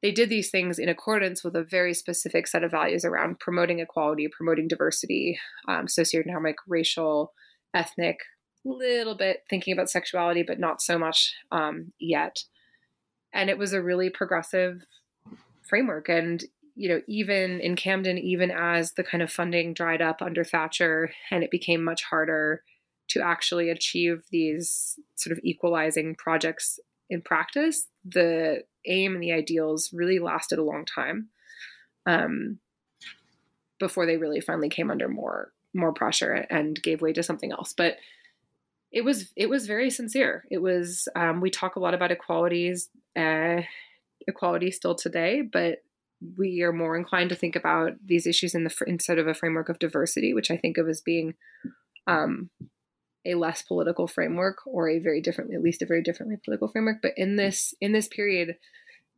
they 0.02 0.12
did 0.12 0.30
these 0.30 0.50
things 0.50 0.80
in 0.80 0.90
accordance 0.90 1.44
with 1.44 1.56
a 1.56 1.64
very 1.64 1.94
specific 1.94 2.48
set 2.48 2.64
of 2.64 2.72
values 2.72 3.06
around 3.06 3.40
promoting 3.40 3.80
equality, 3.80 4.28
promoting 4.28 4.68
diversity, 4.68 5.40
um, 5.68 5.86
socioeconomic, 5.86 6.56
racial, 6.68 7.34
ethnic, 7.74 8.20
little 8.66 9.16
bit 9.16 9.44
thinking 9.50 9.74
about 9.74 9.90
sexuality, 9.90 10.44
but 10.44 10.60
not 10.60 10.82
so 10.82 10.98
much 10.98 11.34
um, 11.52 11.94
yet. 12.00 12.44
And 13.34 13.50
it 13.50 13.58
was 13.58 13.74
a 13.74 13.82
really 13.82 14.10
progressive 14.10 14.84
framework. 15.68 16.10
And, 16.10 16.44
you 16.76 16.90
know, 16.90 17.02
even 17.08 17.60
in 17.60 17.76
Camden, 17.76 18.18
even 18.18 18.52
as 18.52 18.94
the 18.94 19.04
kind 19.04 19.22
of 19.22 19.32
funding 19.32 19.74
dried 19.74 20.02
up 20.02 20.22
under 20.22 20.44
Thatcher 20.44 21.12
and 21.30 21.44
it 21.44 21.52
became 21.52 21.84
much 21.84 22.04
harder 22.04 22.64
to 23.10 23.22
actually 23.22 23.70
achieve 23.70 24.24
these 24.32 25.00
sort 25.16 25.38
of 25.38 25.44
equalizing 25.44 26.16
projects 26.16 26.80
in 27.10 27.22
practice, 27.22 27.88
the 28.06 28.64
aim 28.86 29.14
and 29.14 29.24
the 29.24 29.32
ideals 29.32 29.92
really 29.94 30.20
lasted 30.20 30.60
a 30.60 30.64
long 30.64 30.86
time 30.86 31.30
um, 32.06 32.60
before 33.80 34.06
they 34.06 34.18
really 34.18 34.42
finally 34.42 34.70
came 34.70 34.92
under 34.92 35.08
more 35.08 35.52
more 35.74 35.94
pressure 35.94 36.46
and 36.50 36.82
gave 36.84 37.02
way 37.02 37.14
to 37.14 37.24
something 37.24 37.52
else. 37.52 37.74
But 37.76 37.96
it 38.92 39.06
was 39.06 39.32
it 39.36 39.50
was 39.50 39.68
very 39.68 39.90
sincere. 39.90 40.46
It 40.52 40.62
was 40.62 41.08
um, 41.16 41.42
we 41.42 41.50
talk 41.50 41.76
a 41.76 41.80
lot 41.80 41.94
about 41.94 42.12
equalities, 42.12 42.90
uh, 43.16 43.62
equality 44.28 44.72
still 44.72 44.96
today, 44.96 45.42
but 45.42 45.84
we 46.38 46.62
are 46.62 46.74
more 46.74 46.96
inclined 46.96 47.30
to 47.30 47.36
think 47.36 47.56
about 47.56 47.94
these 48.06 48.28
issues 48.28 48.54
in 48.54 48.64
the 48.64 48.76
instead 48.86 49.18
of 49.18 49.28
a 49.28 49.34
framework 49.34 49.70
of 49.70 49.80
diversity, 49.80 50.34
which 50.34 50.52
I 50.52 50.58
think 50.58 50.78
of 50.78 50.88
as 50.88 51.02
being 51.02 51.36
um, 52.06 52.50
a 53.26 53.36
less 53.36 53.62
political 53.62 54.08
framework 54.08 54.58
or 54.66 54.90
a 54.90 55.00
very 55.00 55.22
differently, 55.22 55.56
at 55.56 55.62
least 55.62 55.82
a 55.82 55.86
very 55.86 56.02
differently 56.02 56.38
political 56.44 56.68
framework. 56.68 56.98
But 57.02 57.14
in 57.18 57.36
this 57.36 57.74
in 57.82 57.92
this 57.92 58.08
period, 58.08 58.56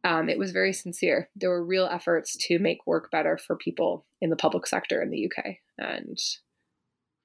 um, 0.03 0.29
it 0.29 0.37
was 0.37 0.51
very 0.51 0.73
sincere. 0.73 1.29
There 1.35 1.49
were 1.49 1.65
real 1.65 1.85
efforts 1.85 2.35
to 2.47 2.59
make 2.59 2.85
work 2.85 3.09
better 3.11 3.37
for 3.37 3.55
people 3.55 4.05
in 4.21 4.29
the 4.29 4.35
public 4.35 4.67
sector 4.67 5.01
in 5.01 5.09
the 5.09 5.25
UK, 5.25 5.57
and 5.77 6.17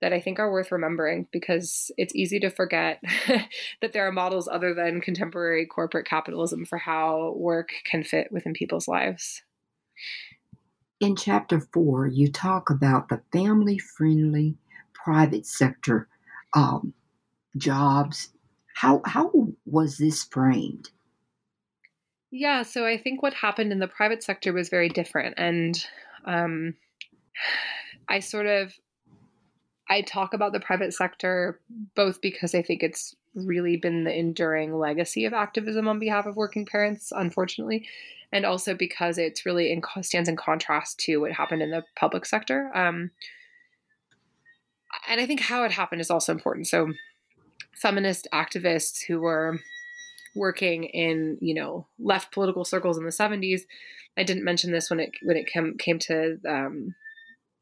that 0.00 0.12
I 0.12 0.20
think 0.20 0.38
are 0.38 0.50
worth 0.50 0.70
remembering 0.70 1.26
because 1.32 1.90
it's 1.96 2.14
easy 2.14 2.38
to 2.40 2.50
forget 2.50 3.02
that 3.80 3.92
there 3.92 4.06
are 4.06 4.12
models 4.12 4.48
other 4.48 4.74
than 4.74 5.00
contemporary 5.00 5.66
corporate 5.66 6.06
capitalism 6.06 6.64
for 6.64 6.78
how 6.78 7.34
work 7.36 7.70
can 7.84 8.04
fit 8.04 8.28
within 8.30 8.52
people's 8.52 8.86
lives. 8.86 9.42
In 11.00 11.16
chapter 11.16 11.60
four, 11.72 12.06
you 12.06 12.30
talk 12.30 12.70
about 12.70 13.08
the 13.08 13.22
family 13.32 13.78
friendly 13.78 14.56
private 14.94 15.46
sector 15.46 16.08
um, 16.54 16.94
jobs. 17.56 18.30
How, 18.74 19.02
how 19.04 19.30
was 19.66 19.98
this 19.98 20.24
framed? 20.24 20.90
Yeah, 22.30 22.62
so 22.62 22.86
I 22.86 22.98
think 22.98 23.22
what 23.22 23.34
happened 23.34 23.72
in 23.72 23.78
the 23.78 23.88
private 23.88 24.22
sector 24.22 24.52
was 24.52 24.68
very 24.68 24.88
different. 24.88 25.34
And 25.38 25.84
um, 26.24 26.74
I 28.08 28.20
sort 28.20 28.46
of 28.46 28.74
I 29.88 30.02
talk 30.02 30.34
about 30.34 30.52
the 30.52 30.60
private 30.60 30.92
sector 30.92 31.60
both 31.94 32.20
because 32.20 32.54
I 32.54 32.62
think 32.62 32.82
it's 32.82 33.14
really 33.34 33.76
been 33.76 34.04
the 34.04 34.16
enduring 34.16 34.74
legacy 34.74 35.24
of 35.24 35.32
activism 35.32 35.88
on 35.88 35.98
behalf 35.98 36.26
of 36.26 36.36
working 36.36 36.66
parents, 36.66 37.12
unfortunately, 37.14 37.86
and 38.32 38.44
also 38.44 38.74
because 38.74 39.16
it's 39.16 39.46
really 39.46 39.72
in, 39.72 39.82
stands 40.02 40.28
in 40.28 40.36
contrast 40.36 40.98
to 41.00 41.18
what 41.18 41.32
happened 41.32 41.62
in 41.62 41.70
the 41.70 41.84
public 41.96 42.26
sector. 42.26 42.70
Um, 42.74 43.10
and 45.08 45.20
I 45.20 45.26
think 45.26 45.40
how 45.40 45.64
it 45.64 45.72
happened 45.72 46.00
is 46.00 46.10
also 46.10 46.32
important. 46.32 46.66
So, 46.66 46.92
feminist 47.74 48.26
activists 48.32 49.04
who 49.06 49.20
were 49.20 49.60
working 50.34 50.84
in 50.84 51.38
you 51.40 51.54
know 51.54 51.86
left 51.98 52.32
political 52.32 52.64
circles 52.64 52.98
in 52.98 53.04
the 53.04 53.10
70s 53.10 53.62
i 54.16 54.22
didn't 54.22 54.44
mention 54.44 54.70
this 54.70 54.90
when 54.90 55.00
it 55.00 55.10
when 55.22 55.36
it 55.36 55.46
came 55.46 55.76
came 55.78 55.98
to 55.98 56.38
um, 56.46 56.94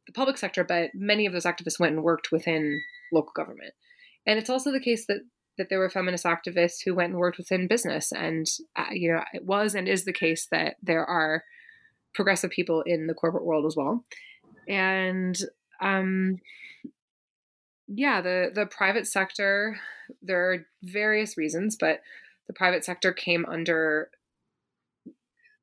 the 0.07 0.13
public 0.13 0.39
sector, 0.39 0.65
but 0.65 0.91
many 0.95 1.27
of 1.27 1.33
those 1.33 1.45
activists 1.45 1.79
went 1.79 1.95
and 1.95 2.05
worked 2.05 2.33
within 2.33 2.83
local 3.13 3.33
government. 3.35 3.75
And 4.27 4.39
it's 4.39 4.51
also 4.51 4.73
the 4.73 4.81
case 4.81 5.07
that 5.07 5.21
that 5.59 5.71
there 5.71 5.79
were 5.79 5.89
feminist 5.89 6.25
activists 6.25 6.85
who 6.85 6.95
went 6.95 7.13
and 7.13 7.19
worked 7.19 7.39
within 7.39 7.67
business, 7.67 8.13
and 8.13 8.47
uh, 8.77 8.87
you 8.93 9.13
know 9.13 9.23
it 9.33 9.45
was 9.45 9.75
and 9.75 9.89
is 9.89 10.05
the 10.05 10.13
case 10.13 10.47
that 10.51 10.77
there 10.83 11.05
are 11.05 11.45
progressive 12.15 12.51
people 12.51 12.83
in 12.83 13.07
the 13.07 13.15
corporate 13.15 13.45
world 13.45 13.67
as 13.67 13.77
well. 13.77 14.05
And 14.69 15.39
um, 15.81 16.39
yeah, 17.89 18.21
the 18.21 18.51
the 18.55 18.67
private 18.67 19.07
sector 19.07 19.79
there 20.23 20.53
are 20.53 20.67
various 20.83 21.37
reasons, 21.37 21.77
but 21.79 22.01
the 22.47 22.53
private 22.53 22.85
sector 22.85 23.13
came 23.13 23.45
under 23.47 24.11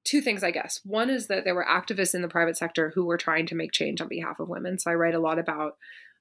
two 0.03 0.21
things, 0.21 0.43
I 0.43 0.51
guess. 0.51 0.81
One 0.83 1.09
is 1.09 1.27
that 1.27 1.45
there 1.45 1.55
were 1.55 1.65
activists 1.65 2.13
in 2.13 2.21
the 2.21 2.27
private 2.27 2.57
sector 2.57 2.91
who 2.93 3.05
were 3.05 3.17
trying 3.17 3.45
to 3.47 3.55
make 3.55 3.71
change 3.71 4.01
on 4.01 4.09
behalf 4.09 4.39
of 4.39 4.49
women. 4.49 4.77
So 4.77 4.91
I 4.91 4.95
write 4.95 5.15
a 5.15 5.19
lot 5.19 5.39
about 5.39 5.77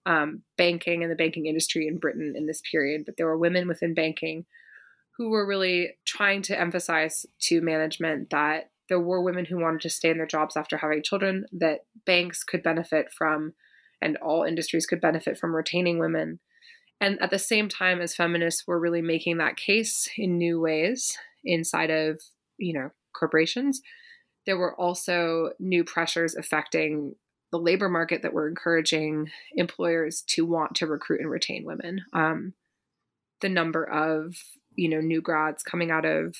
um, 0.07 0.43
banking 0.57 1.03
and 1.03 1.11
the 1.11 1.17
banking 1.17 1.47
industry 1.47 1.87
in 1.87 1.99
Britain 1.99 2.35
in 2.37 2.47
this 2.47 2.63
period, 2.71 3.03
but 3.05 3.17
there 3.17 3.27
were 3.27 3.39
women 3.39 3.67
within 3.67 3.95
banking 3.95 4.47
who 5.17 5.31
were 5.31 5.47
really 5.47 5.97
trying 6.05 6.43
to 6.43 6.59
emphasize 6.59 7.27
to 7.41 7.61
management 7.61 8.31
that 8.31 8.71
there 8.89 9.01
were 9.01 9.23
women 9.23 9.45
who 9.45 9.59
wanted 9.59 9.81
to 9.81 9.91
stay 9.91 10.11
in 10.11 10.17
their 10.17 10.27
jobs 10.27 10.57
after 10.57 10.77
having 10.77 11.03
children, 11.03 11.45
that 11.53 11.81
banks 12.07 12.45
could 12.45 12.63
benefit 12.63 13.13
from, 13.13 13.55
and 14.03 14.17
all 14.19 14.45
industries 14.45 14.87
could 14.87 15.01
benefit 15.01 15.39
from 15.39 15.55
retaining 15.55 15.99
women. 15.99 16.41
And 17.01 17.21
at 17.21 17.31
the 17.31 17.39
same 17.39 17.69
time 17.69 18.01
as 18.01 18.15
feminists 18.15 18.67
were 18.67 18.79
really 18.79 19.03
making 19.03 19.39
that 19.39 19.57
case 19.57 20.09
in 20.17 20.39
new 20.39 20.61
ways 20.61 21.17
inside 21.45 21.91
of, 21.91 22.21
you 22.59 22.73
know, 22.73 22.91
corporations, 23.13 23.81
there 24.47 24.57
were 24.57 24.79
also 24.79 25.51
new 25.59 25.85
pressures 25.85 26.35
affecting 26.35 27.15
the 27.51 27.59
labor 27.59 27.89
market 27.89 28.23
that 28.23 28.33
were 28.33 28.49
encouraging 28.49 29.31
employers 29.55 30.23
to 30.27 30.47
want 30.47 30.75
to 30.77 30.87
recruit 30.87 31.21
and 31.21 31.31
retain 31.31 31.65
women. 31.65 32.01
Um, 32.13 32.55
the 33.41 33.49
number 33.49 33.85
of 33.85 34.37
you 34.75 34.89
know 34.89 35.01
new 35.01 35.21
grads 35.21 35.63
coming 35.63 35.91
out 35.91 36.07
of 36.07 36.37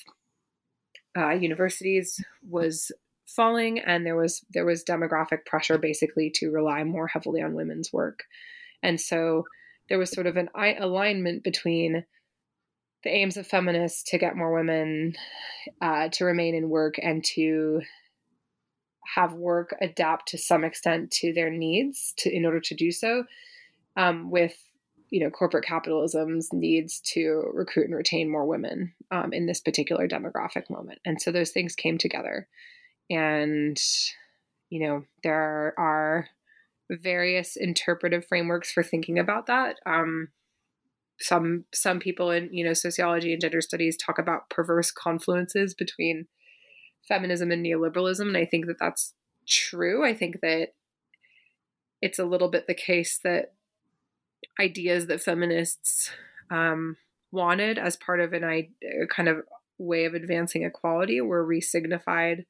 uh, 1.15 1.29
universities 1.29 2.23
was 2.49 2.91
falling, 3.25 3.79
and 3.79 4.05
there 4.05 4.15
was 4.15 4.43
there 4.51 4.65
was 4.65 4.83
demographic 4.83 5.45
pressure 5.45 5.77
basically 5.77 6.31
to 6.35 6.51
rely 6.51 6.83
more 6.83 7.07
heavily 7.07 7.41
on 7.41 7.55
women's 7.55 7.91
work, 7.91 8.23
and 8.81 8.99
so 8.99 9.43
there 9.89 9.99
was 9.99 10.11
sort 10.11 10.27
of 10.27 10.37
an 10.37 10.49
alignment 10.55 11.43
between 11.43 12.05
the 13.03 13.09
aims 13.09 13.37
of 13.37 13.45
feminists 13.45 14.03
to 14.03 14.17
get 14.17 14.37
more 14.37 14.53
women 14.53 15.13
uh, 15.81 16.07
to 16.09 16.25
remain 16.25 16.55
in 16.55 16.69
work 16.69 16.95
and 17.01 17.23
to 17.23 17.81
have 19.15 19.33
work 19.33 19.75
adapt 19.81 20.29
to 20.29 20.37
some 20.37 20.63
extent 20.63 21.11
to 21.11 21.33
their 21.33 21.49
needs 21.49 22.13
to 22.17 22.33
in 22.33 22.45
order 22.45 22.61
to 22.61 22.75
do 22.75 22.91
so 22.91 23.25
um, 23.97 24.31
with 24.31 24.55
you 25.09 25.19
know 25.19 25.29
corporate 25.29 25.65
capitalism's 25.65 26.49
needs 26.51 26.99
to 27.01 27.43
recruit 27.53 27.85
and 27.85 27.95
retain 27.95 28.31
more 28.31 28.45
women 28.45 28.93
um, 29.11 29.33
in 29.33 29.45
this 29.45 29.61
particular 29.61 30.07
demographic 30.07 30.69
moment. 30.69 30.99
And 31.05 31.21
so 31.21 31.31
those 31.31 31.51
things 31.51 31.75
came 31.75 31.97
together 31.97 32.47
and 33.09 33.79
you 34.69 34.85
know 34.85 35.03
there 35.23 35.73
are 35.77 36.27
various 36.89 37.55
interpretive 37.55 38.25
frameworks 38.25 38.71
for 38.71 38.83
thinking 38.83 39.17
about 39.17 39.47
that. 39.47 39.77
Um, 39.85 40.29
some 41.19 41.65
some 41.73 41.99
people 41.99 42.31
in 42.31 42.49
you 42.51 42.65
know 42.65 42.73
sociology 42.73 43.33
and 43.33 43.41
gender 43.41 43.61
studies 43.61 43.97
talk 43.97 44.17
about 44.17 44.49
perverse 44.49 44.91
confluences 44.91 45.75
between 45.77 46.27
feminism 47.07 47.51
and 47.51 47.65
neoliberalism 47.65 48.27
and 48.27 48.37
i 48.37 48.45
think 48.45 48.65
that 48.65 48.79
that's 48.79 49.13
true. 49.47 50.05
I 50.05 50.13
think 50.13 50.41
that 50.41 50.69
it's 52.01 52.19
a 52.19 52.25
little 52.25 52.49
bit 52.49 52.67
the 52.67 52.73
case 52.73 53.19
that 53.23 53.53
ideas 54.59 55.07
that 55.07 55.21
feminists 55.21 56.11
um, 56.51 56.97
wanted 57.31 57.77
as 57.77 57.95
part 57.95 58.19
of 58.19 58.33
an 58.33 58.43
a 58.43 58.69
kind 59.07 59.29
of 59.29 59.37
way 59.77 60.05
of 60.05 60.13
advancing 60.13 60.63
equality 60.63 61.21
were 61.21 61.45
resignified 61.45 62.45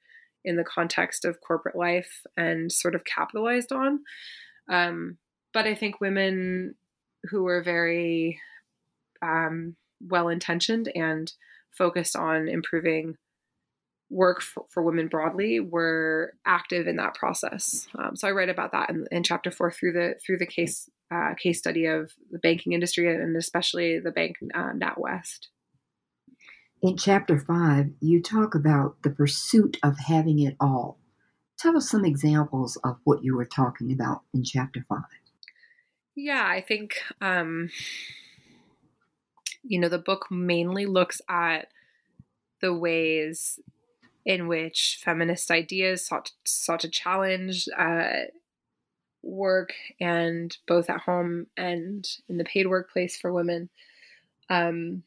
in 0.45 0.56
the 0.56 0.63
context 0.63 1.25
of 1.25 1.41
corporate 1.41 1.75
life 1.75 2.23
and 2.38 2.71
sort 2.71 2.95
of 2.95 3.03
capitalized 3.03 3.71
on 3.71 3.99
um, 4.69 5.17
but 5.53 5.65
i 5.65 5.75
think 5.75 6.01
women 6.01 6.75
who 7.29 7.43
were 7.43 7.62
very 7.62 8.39
um, 9.21 9.75
well 10.01 10.27
intentioned 10.27 10.91
and 10.95 11.32
focused 11.71 12.15
on 12.15 12.47
improving 12.47 13.15
work 14.10 14.41
for, 14.41 14.65
for, 14.69 14.84
women 14.84 15.08
broadly 15.08 15.60
were 15.60 16.34
active 16.45 16.88
in 16.88 16.97
that 16.97 17.15
process. 17.15 17.88
Um, 17.97 18.15
so 18.15 18.27
I 18.27 18.32
write 18.32 18.49
about 18.49 18.71
that 18.73 18.89
in, 18.89 19.08
in, 19.12 19.23
chapter 19.23 19.49
four 19.49 19.71
through 19.71 19.93
the 19.93 20.15
through 20.23 20.38
the 20.38 20.45
case 20.45 20.89
uh, 21.12 21.34
case 21.36 21.58
study 21.58 21.86
of 21.86 22.12
the 22.29 22.39
banking 22.39 22.73
industry 22.73 23.13
and 23.13 23.36
especially 23.36 23.99
the 23.99 24.12
bank 24.12 24.38
uh, 24.53 24.71
NatWest. 24.73 25.47
In 26.83 26.97
chapter 26.97 27.39
five, 27.39 27.91
you 28.01 28.21
talk 28.21 28.55
about 28.55 29.01
the 29.03 29.09
pursuit 29.09 29.77
of 29.83 29.97
having 29.97 30.39
it 30.39 30.57
all. 30.59 30.99
Tell 31.57 31.77
us 31.77 31.89
some 31.89 32.03
examples 32.03 32.75
of 32.83 32.97
what 33.05 33.23
you 33.23 33.37
were 33.37 33.45
talking 33.45 33.93
about 33.93 34.23
in 34.33 34.43
chapter 34.43 34.85
five. 34.89 35.05
Yeah, 36.13 36.45
I 36.45 36.59
think 36.59 36.95
um, 37.21 37.69
you 39.63 39.79
know, 39.79 39.87
the 39.87 39.97
book 39.97 40.29
mainly 40.29 40.85
looks 40.85 41.21
at 41.29 41.69
the 42.61 42.73
ways 42.73 43.61
in 44.25 44.49
which 44.49 44.99
feminist 45.01 45.51
ideas 45.51 46.05
sought, 46.05 46.31
sought 46.43 46.81
to 46.81 46.89
challenge 46.89 47.69
uh, 47.77 48.25
work 49.21 49.71
and 50.01 50.57
both 50.67 50.89
at 50.89 50.99
home 50.99 51.47
and 51.55 52.05
in 52.27 52.37
the 52.37 52.43
paid 52.43 52.67
workplace 52.67 53.17
for 53.17 53.31
women. 53.31 53.69
Um, 54.49 55.03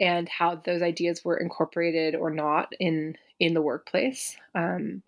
and 0.00 0.28
how 0.28 0.56
those 0.56 0.82
ideas 0.82 1.24
were 1.24 1.36
incorporated 1.36 2.14
or 2.14 2.30
not 2.30 2.72
in 2.78 3.16
in 3.40 3.54
the 3.54 3.62
workplace. 3.62 4.36
Um, 4.54 5.02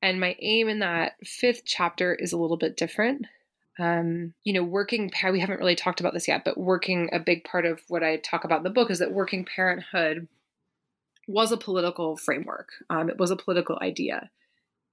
and 0.00 0.18
my 0.18 0.36
aim 0.40 0.68
in 0.68 0.80
that 0.80 1.12
fifth 1.24 1.62
chapter 1.64 2.14
is 2.14 2.32
a 2.32 2.38
little 2.38 2.56
bit 2.56 2.76
different 2.76 3.26
um, 3.78 4.34
you 4.44 4.52
know, 4.52 4.62
working, 4.62 5.10
we 5.30 5.40
haven't 5.40 5.58
really 5.58 5.74
talked 5.74 6.00
about 6.00 6.12
this 6.12 6.28
yet, 6.28 6.44
but 6.44 6.58
working, 6.58 7.08
a 7.12 7.18
big 7.18 7.44
part 7.44 7.64
of 7.64 7.80
what 7.88 8.02
I 8.02 8.18
talk 8.18 8.44
about 8.44 8.58
in 8.58 8.64
the 8.64 8.70
book 8.70 8.90
is 8.90 8.98
that 8.98 9.12
working 9.12 9.44
parenthood 9.44 10.28
was 11.26 11.52
a 11.52 11.56
political 11.56 12.16
framework. 12.16 12.68
Um, 12.90 13.08
it 13.08 13.18
was 13.18 13.30
a 13.30 13.36
political 13.36 13.78
idea. 13.80 14.30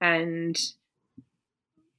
And 0.00 0.58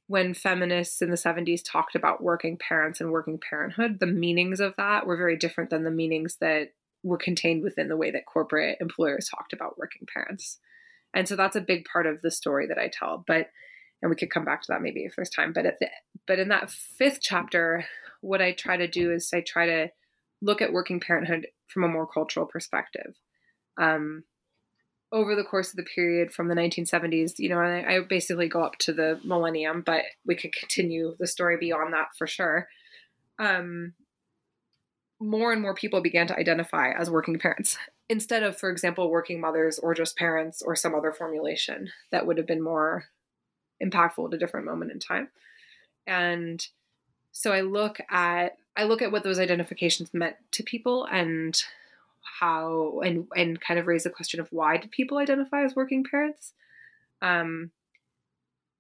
when 0.08 0.34
feminists 0.34 1.02
in 1.02 1.12
the 1.12 1.16
70s 1.16 1.62
talked 1.64 1.96
about 1.96 2.24
working 2.24 2.58
parents 2.58 3.00
and 3.00 3.12
working 3.12 3.38
parenthood, 3.40 4.00
the 4.00 4.08
meanings 4.08 4.60
of 4.60 4.76
that 4.78 5.06
were 5.06 5.18
very 5.18 5.38
different 5.38 5.70
than 5.70 5.84
the 5.84 5.92
meanings 5.92 6.38
that 6.42 6.74
were 7.04 7.18
contained 7.18 7.64
within 7.64 7.88
the 7.88 7.98
way 7.98 8.12
that 8.12 8.26
corporate 8.26 8.78
employers 8.80 9.30
talked 9.30 9.54
about 9.54 9.78
working 9.78 10.08
parents. 10.14 10.60
And 11.14 11.28
so 11.28 11.36
that's 11.36 11.56
a 11.56 11.62
big 11.62 11.86
part 11.86 12.06
of 12.06 12.22
the 12.22 12.32
story 12.32 12.68
that 12.68 12.78
I 12.78 12.90
tell. 12.92 13.24
But 13.28 13.48
and 14.02 14.10
we 14.10 14.16
could 14.16 14.32
come 14.32 14.46
back 14.46 14.62
to 14.62 14.68
that 14.70 14.82
maybe 14.82 15.06
if 15.06 15.16
there's 15.16 15.30
time. 15.30 15.54
But 15.54 15.66
at 15.66 15.80
the 15.80 15.88
but 16.28 16.40
in 16.40 16.50
that 16.50 16.70
fifth 16.72 17.20
chapter, 17.22 17.86
what 18.22 18.42
I 18.42 18.52
try 18.52 18.78
to 18.78 18.88
do 18.88 19.12
is 19.12 19.32
I 19.34 19.42
try 19.42 19.66
to 19.66 19.88
look 20.42 20.62
at 20.62 20.74
working 20.74 21.00
parenthood 21.00 21.48
from 21.68 21.84
a 21.84 21.88
more 21.88 22.08
cultural 22.08 22.46
perspective. 22.46 23.16
Um, 23.78 24.24
over 25.12 25.36
the 25.36 25.44
course 25.44 25.72
of 25.72 25.76
the 25.76 25.84
period 25.84 26.32
from 26.32 26.48
the 26.48 26.56
1970s, 26.56 27.34
you 27.38 27.50
know, 27.50 27.60
I, 27.60 27.96
I 27.96 28.00
basically 28.00 28.48
go 28.48 28.64
up 28.64 28.78
to 28.80 28.94
the 28.94 29.20
millennium, 29.24 29.84
but 29.86 30.04
we 30.26 30.36
could 30.36 30.54
continue 30.54 31.16
the 31.20 31.28
story 31.28 31.58
beyond 31.58 31.94
that 31.94 32.08
for 32.18 32.28
sure. 32.28 32.70
Um, 33.38 33.94
more 35.22 35.54
and 35.54 35.62
more 35.62 35.76
people 35.76 36.02
began 36.02 36.28
to 36.28 36.38
identify 36.38 36.92
as 36.92 37.10
working 37.10 37.38
parents 37.38 37.78
instead 38.10 38.44
of, 38.44 38.58
for 38.58 38.70
example, 38.70 39.10
working 39.10 39.40
mothers 39.40 39.80
or 39.80 39.94
just 39.94 40.18
parents 40.18 40.62
or 40.62 40.76
some 40.76 40.96
other 40.96 41.12
formulation 41.12 41.90
that 42.12 42.26
would 42.26 42.38
have 42.38 42.48
been 42.48 42.62
more 42.62 43.06
impactful 43.82 44.28
at 44.28 44.34
a 44.34 44.38
different 44.38 44.66
moment 44.66 44.92
in 44.92 45.00
time. 45.00 45.30
And 46.08 46.66
so 47.32 47.54
I 47.54 47.62
look 47.62 48.00
at 48.10 48.58
I 48.76 48.86
look 48.86 49.02
at 49.02 49.12
what 49.12 49.24
those 49.24 49.40
identifications 49.40 50.14
meant 50.14 50.36
to 50.52 50.64
people 50.64 51.06
and 51.06 51.62
how 52.40 53.02
and 53.06 53.28
and 53.36 53.60
kind 53.60 53.80
of 53.80 53.88
raise 53.88 54.04
the 54.04 54.10
question 54.10 54.40
of 54.40 54.48
why 54.52 54.78
did 54.78 54.92
people 54.92 55.18
identify 55.18 55.64
as 55.64 55.76
working 55.76 56.04
parents? 56.04 56.54
Um, 57.22 57.72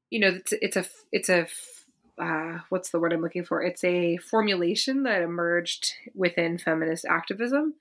you 0.09 0.19
know, 0.19 0.27
it's, 0.29 0.53
it's 0.53 0.77
a 0.77 0.85
it's 1.11 1.29
a 1.29 1.47
uh, 2.21 2.59
what's 2.69 2.91
the 2.91 2.99
word 2.99 3.13
I'm 3.13 3.21
looking 3.21 3.43
for? 3.43 3.61
It's 3.63 3.83
a 3.83 4.17
formulation 4.17 5.03
that 5.03 5.21
emerged 5.21 5.93
within 6.13 6.57
feminist 6.57 7.05
activism, 7.05 7.73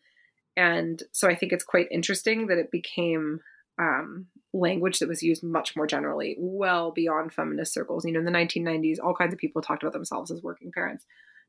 and 0.56 1.02
so 1.12 1.28
I 1.28 1.34
think 1.34 1.52
it's 1.52 1.64
quite 1.64 1.88
interesting 1.90 2.46
that 2.46 2.58
it 2.58 2.70
became 2.70 3.40
um, 3.78 4.26
language 4.52 4.98
that 4.98 5.08
was 5.08 5.22
used 5.22 5.42
much 5.42 5.76
more 5.76 5.86
generally, 5.86 6.36
well 6.38 6.90
beyond 6.90 7.32
feminist 7.32 7.72
circles. 7.72 8.04
You 8.04 8.12
know, 8.12 8.18
in 8.18 8.24
the 8.24 8.30
1990s, 8.30 8.98
all 9.02 9.14
kinds 9.14 9.32
of 9.32 9.38
people 9.38 9.62
talked 9.62 9.82
about 9.82 9.92
themselves 9.92 10.30
as 10.30 10.42
working 10.42 10.72
parents. 10.72 11.04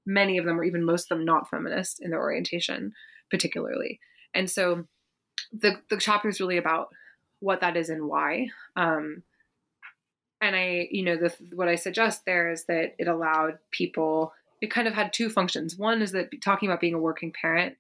Many 0.06 0.38
of 0.38 0.46
them, 0.46 0.60
or 0.60 0.64
even 0.64 0.84
most 0.84 1.12
of 1.12 1.18
them, 1.18 1.26
not 1.26 1.50
feminist 1.50 2.02
in 2.02 2.12
their 2.12 2.20
orientation, 2.20 2.94
particularly. 3.30 4.00
And 4.34 4.50
so, 4.50 4.86
the 5.52 5.78
the 5.90 5.98
chapter 5.98 6.30
is 6.30 6.40
really 6.40 6.58
about 6.58 6.90
what 7.40 7.62
that 7.62 7.78
is 7.78 7.90
and 7.90 8.08
why. 8.08 8.48
Um, 8.76 9.24
and 10.42 10.56
I, 10.56 10.88
you 10.92 11.04
know, 11.04 11.16
the, 11.16 11.34
what 11.54 11.68
I 11.68 11.76
suggest 11.76 12.26
there 12.26 12.52
is 12.52 12.66
that 12.66 12.96
it 12.98 13.08
allowed 13.08 13.60
people. 13.72 14.34
It 14.62 14.72
kind 14.72 14.88
of 14.88 14.94
had 14.94 15.14
two 15.14 15.30
functions. 15.30 15.78
One 15.78 16.02
is 16.02 16.12
that 16.12 16.30
talking 16.44 16.68
about 16.68 16.82
being 16.82 16.94
a 16.94 17.00
working 17.00 17.32
parent 17.32 17.78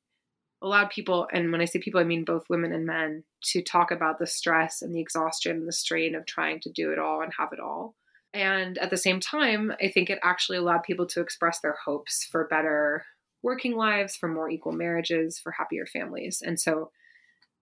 allowed 0.61 0.91
people, 0.91 1.27
and 1.33 1.51
when 1.51 1.61
I 1.61 1.65
say 1.65 1.79
people, 1.79 1.99
I 1.99 2.03
mean 2.03 2.23
both 2.23 2.49
women 2.49 2.71
and 2.71 2.85
men, 2.85 3.23
to 3.45 3.63
talk 3.63 3.89
about 3.89 4.19
the 4.19 4.27
stress 4.27 4.83
and 4.83 4.93
the 4.93 4.99
exhaustion 4.99 5.57
and 5.57 5.67
the 5.67 5.73
strain 5.73 6.13
of 6.13 6.25
trying 6.27 6.59
to 6.61 6.71
do 6.71 6.91
it 6.91 6.99
all 6.99 7.21
and 7.21 7.33
have 7.37 7.51
it 7.51 7.59
all. 7.59 7.95
And 8.33 8.77
at 8.77 8.91
the 8.91 8.97
same 8.97 9.19
time, 9.19 9.73
I 9.81 9.89
think 9.89 10.09
it 10.09 10.19
actually 10.23 10.59
allowed 10.59 10.83
people 10.83 11.07
to 11.07 11.21
express 11.21 11.59
their 11.59 11.75
hopes 11.83 12.23
for 12.23 12.47
better 12.47 13.05
working 13.43 13.75
lives, 13.75 14.15
for 14.15 14.29
more 14.29 14.49
equal 14.49 14.71
marriages, 14.71 15.39
for 15.39 15.51
happier 15.51 15.87
families. 15.87 16.43
And 16.45 16.59
so 16.59 16.91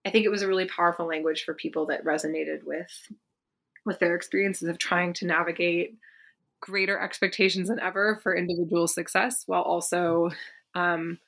I 0.04 0.10
think 0.10 0.24
it 0.24 0.30
was 0.30 0.42
a 0.42 0.48
really 0.48 0.66
powerful 0.66 1.06
language 1.06 1.44
for 1.44 1.54
people 1.54 1.86
that 1.86 2.04
resonated 2.04 2.64
with 2.64 3.10
with 3.84 3.98
their 3.98 4.14
experiences 4.14 4.68
of 4.68 4.78
trying 4.78 5.12
to 5.14 5.26
navigate 5.26 5.96
greater 6.60 6.98
expectations 6.98 7.68
than 7.68 7.80
ever 7.80 8.20
for 8.22 8.36
individual 8.36 8.86
success 8.86 9.44
while 9.46 9.62
also 9.62 10.30
um, 10.74 11.18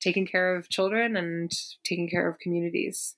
taking 0.00 0.26
care 0.26 0.54
of 0.54 0.68
children 0.68 1.16
and 1.16 1.50
taking 1.84 2.08
care 2.08 2.28
of 2.28 2.38
communities. 2.38 3.16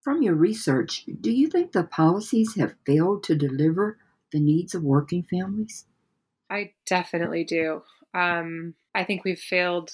From 0.00 0.22
your 0.22 0.34
research, 0.34 1.04
do 1.20 1.32
you 1.32 1.48
think 1.48 1.72
the 1.72 1.82
policies 1.82 2.54
have 2.54 2.76
failed 2.86 3.24
to 3.24 3.34
deliver 3.34 3.98
the 4.30 4.38
needs 4.38 4.74
of 4.74 4.84
working 4.84 5.24
families? 5.24 5.86
I 6.48 6.74
definitely 6.86 7.42
do. 7.42 7.82
Um, 8.14 8.74
I 8.94 9.02
think 9.02 9.24
we've 9.24 9.38
failed 9.38 9.90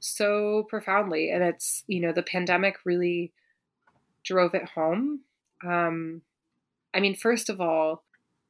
so 0.00 0.64
profoundly, 0.70 1.30
and 1.30 1.42
it's, 1.42 1.84
you 1.86 2.00
know, 2.00 2.12
the 2.12 2.22
pandemic 2.22 2.76
really 2.84 3.32
drove 4.26 4.54
it 4.54 4.64
home. 4.74 5.20
Um, 5.64 6.22
I 6.92 7.00
mean, 7.00 7.14
first 7.14 7.48
of 7.48 7.60
all, 7.60 8.02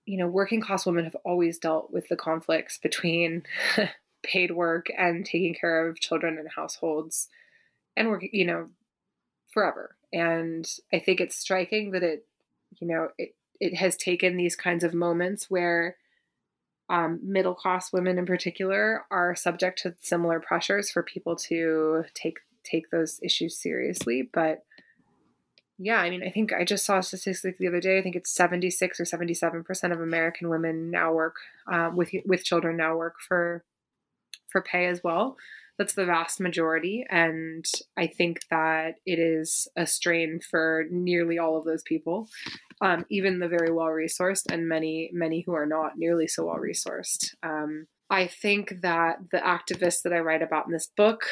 you 0.07 0.17
know, 0.17 0.27
working 0.27 0.61
class 0.61 0.87
women 0.87 1.05
have 1.05 1.17
always 1.25 1.59
dealt 1.59 1.93
with 1.93 2.09
the 2.09 2.17
conflicts 2.17 2.79
between 2.79 3.43
paid 4.23 4.53
work 4.53 4.87
and 4.97 5.25
taking 5.25 5.55
care 5.55 5.87
of 5.87 6.01
children 6.01 6.39
and 6.39 6.49
households 6.57 7.29
and 7.97 8.09
work, 8.09 8.25
you 8.33 8.45
know, 8.45 8.69
forever. 9.53 9.97
And 10.13 10.69
I 10.93 10.99
think 10.99 11.21
it's 11.21 11.37
striking 11.37 11.91
that 11.91 12.03
it, 12.03 12.27
you 12.79 12.87
know, 12.87 13.09
it, 13.19 13.35
it 13.61 13.75
has 13.77 13.97
taken 13.97 14.37
these 14.37 14.57
kinds 14.57 14.85
of 14.85 14.95
moments 14.95 15.51
where 15.51 15.97
um, 16.89 17.19
middle 17.23 17.55
class 17.55 17.93
women 17.93 18.19
in 18.19 18.27
particular 18.27 19.05
are 19.11 19.35
subject 19.35 19.83
to 19.83 19.97
similar 20.01 20.39
pressures 20.39 20.91
for 20.91 21.03
people 21.03 21.35
to 21.37 22.05
take 22.15 22.39
take 22.63 22.91
those 22.91 23.21
issues 23.23 23.57
seriously. 23.57 24.29
But 24.33 24.65
yeah, 25.79 25.99
I 26.01 26.11
mean, 26.11 26.23
I 26.23 26.31
think 26.31 26.53
I 26.53 26.65
just 26.65 26.85
saw 26.85 26.99
a 26.99 27.03
statistic 27.03 27.59
the 27.59 27.69
other 27.69 27.81
day. 27.81 27.99
I 27.99 28.03
think 28.03 28.17
it's 28.17 28.31
seventy 28.31 28.71
six 28.71 28.99
or 28.99 29.05
seventy 29.05 29.35
seven 29.35 29.63
percent 29.63 29.93
of 29.93 30.01
American 30.01 30.49
women 30.49 30.91
now 30.91 31.13
work 31.13 31.37
um, 31.71 31.97
with 31.97 32.11
with 32.25 32.45
children 32.45 32.77
now 32.77 32.97
work 32.97 33.17
for 33.27 33.65
for 34.49 34.63
pay 34.63 34.87
as 34.87 35.03
well. 35.05 35.37
That's 35.79 35.93
the 35.93 36.07
vast 36.07 36.41
majority. 36.41 37.05
And 37.11 37.65
I 37.97 38.07
think 38.07 38.41
that 38.51 38.95
it 39.05 39.19
is 39.19 39.69
a 39.77 39.87
strain 39.87 40.41
for 40.41 40.85
nearly 40.91 41.39
all 41.39 41.59
of 41.59 41.65
those 41.65 41.83
people, 41.83 42.29
um, 42.81 43.05
even 43.11 43.39
the 43.39 43.49
very 43.49 43.71
well 43.71 43.89
resourced 43.89 44.51
and 44.51 44.69
many, 44.69 45.11
many 45.13 45.43
who 45.43 45.53
are 45.53 45.67
not 45.67 45.99
nearly 45.99 46.27
so 46.27 46.47
well 46.47 46.57
resourced. 46.57 47.35
Um, 47.43 47.87
I 48.09 48.27
think 48.27 48.81
that 48.81 49.19
the 49.33 49.39
activists 49.39 50.03
that 50.03 50.13
I 50.15 50.21
write 50.21 50.41
about 50.41 50.67
in 50.67 50.73
this 50.73 50.91
book 50.97 51.25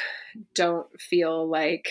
don't 0.53 0.87
feel 0.99 1.49
like 1.49 1.87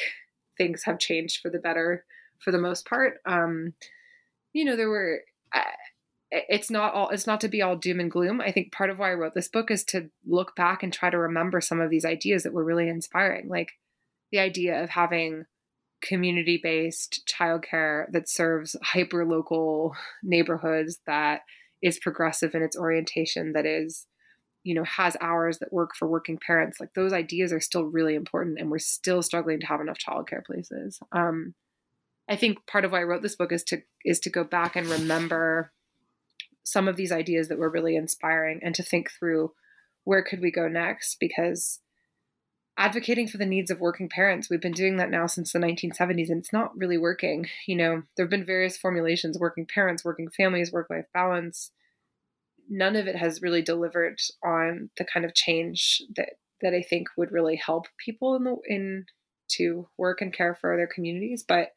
things 0.57 0.85
have 0.85 0.99
changed 1.01 1.41
for 1.41 1.51
the 1.51 1.59
better 1.59 2.05
for 2.41 2.51
the 2.51 2.59
most 2.59 2.87
part. 2.87 3.19
Um, 3.27 3.75
you 4.53 4.65
know, 4.65 4.77
there 4.77 4.89
were 4.89 5.23
it's 6.31 6.71
not 6.71 6.95
all 6.95 7.11
it's 7.11 7.27
not 7.27 7.41
to 7.43 7.49
be 7.49 7.63
all 7.63 7.77
doom 7.77 8.01
and 8.01 8.11
gloom. 8.11 8.41
I 8.41 8.51
think 8.51 8.73
part 8.73 8.91
of 8.91 8.99
why 8.99 9.11
i 9.11 9.15
wrote 9.15 9.35
this 9.35 9.49
book 9.49 9.71
is 9.71 9.85
to 9.85 10.11
look 10.27 10.57
back 10.57 10.83
and 10.83 10.93
try 10.93 11.11
to 11.11 11.19
remember 11.19 11.61
some 11.61 11.81
of 11.81 11.91
these 11.91 12.05
ideas 12.05 12.43
that 12.43 12.53
were 12.53 12.65
really 12.65 12.89
inspiring 12.89 13.49
like 13.49 13.73
the 14.33 14.39
idea 14.39 14.83
of 14.83 14.91
having 14.91 15.45
community 16.03 16.61
based 16.63 17.23
childcare 17.27 18.11
that 18.13 18.29
serves 18.29 18.77
hyper 18.83 19.25
local 19.25 19.95
neighborhoods 20.23 20.99
that 21.07 21.43
is 21.83 21.99
progressive 21.99 22.55
in 22.55 22.63
its 22.63 22.77
orientation 22.77 23.53
that 23.53 23.65
is 23.65 24.07
you 24.65 24.75
know 24.75 24.85
has 24.85 25.17
hours 25.21 25.59
that 25.59 25.73
work 25.73 25.95
for 25.97 26.09
working 26.09 26.39
parents. 26.45 26.81
Like 26.81 26.95
those 26.95 27.13
ideas 27.13 27.53
are 27.53 27.61
still 27.61 27.85
really 27.85 28.15
important 28.15 28.59
and 28.59 28.71
we're 28.71 28.79
still 28.79 29.23
struggling 29.23 29.61
to 29.61 29.67
have 29.67 29.81
enough 29.81 29.99
childcare 29.99 30.45
places. 30.45 30.99
Um, 31.13 31.55
i 32.29 32.37
think 32.37 32.67
part 32.67 32.85
of 32.85 32.93
why 32.93 33.01
i 33.01 33.05
wrote 33.05 33.23
this 33.23 33.37
book 33.37 33.53
is 33.53 33.63
to 33.63 33.83
is 34.05 34.21
to 34.21 34.31
go 34.31 34.45
back 34.45 34.77
and 34.77 34.87
remember 34.87 35.73
some 36.63 36.89
of 36.89 36.97
these 36.97 37.13
ideas 37.13 37.49
that 37.49 37.59
were 37.59 37.71
really 37.71 37.95
inspiring 37.95 38.61
and 38.63 38.75
to 38.75 38.83
think 38.83 39.11
through 39.11 39.53
where 40.05 40.23
could 40.23 40.41
we 40.41 40.51
go 40.51 40.69
next 40.69 41.17
because 41.21 41.81
advocating 42.77 43.29
for 43.29 43.39
the 43.39 43.47
needs 43.47 43.71
of 43.71 43.81
working 43.81 44.09
parents 44.09 44.49
we've 44.51 44.61
been 44.61 44.73
doing 44.73 44.97
that 44.97 45.11
now 45.11 45.27
since 45.27 45.53
the 45.53 45.59
1970s 45.59 46.31
and 46.31 46.41
it's 46.41 46.53
not 46.53 46.77
really 46.77 46.99
working. 46.99 47.47
You 47.67 47.77
know 47.77 48.03
there 48.17 48.25
have 48.25 48.31
been 48.31 48.45
various 48.45 48.77
formulations 48.77 49.39
working 49.39 49.67
parents 49.67 50.05
working 50.05 50.29
families 50.31 50.73
work 50.73 50.89
life 50.91 51.07
balance. 51.13 51.71
None 52.69 52.97
of 52.97 53.07
it 53.07 53.17
has 53.17 53.43
really 53.43 53.63
delivered 53.63 54.19
on 54.43 54.91
the 54.97 55.05
kind 55.05 55.25
of 55.25 55.35
change 55.35 56.03
that 56.17 56.31
that 56.63 56.75
i 56.75 56.83
think 56.83 57.09
would 57.17 57.31
really 57.31 57.57
help 57.57 57.87
people 58.03 58.35
in 58.37 58.45
the 58.45 58.57
in 58.67 59.07
to 59.49 59.87
work 59.99 60.21
and 60.23 60.33
care 60.33 60.57
for 60.59 60.77
their 60.77 60.87
communities 60.87 61.45
but 61.47 61.73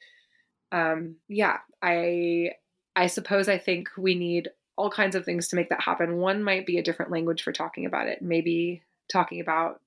um 0.71 1.15
yeah 1.27 1.58
i 1.82 2.49
i 2.95 3.08
suppose 3.08 3.47
i 3.47 3.58
think 3.58 3.89
we 3.97 4.15
need 4.15 4.49
all 4.77 4.91
kinds 4.91 5.15
of 5.15 5.25
things 5.25 5.47
to 5.47 5.56
make 5.56 5.69
that 5.69 5.82
happen. 5.82 6.17
One 6.17 6.43
might 6.43 6.65
be 6.65 6.77
a 6.77 6.84
different 6.84 7.12
language 7.12 7.41
for 7.41 7.51
talking 7.51 7.86
about 7.86 8.08
it. 8.08 8.21
Maybe 8.21 8.84
talking 9.12 9.41
about 9.41 9.82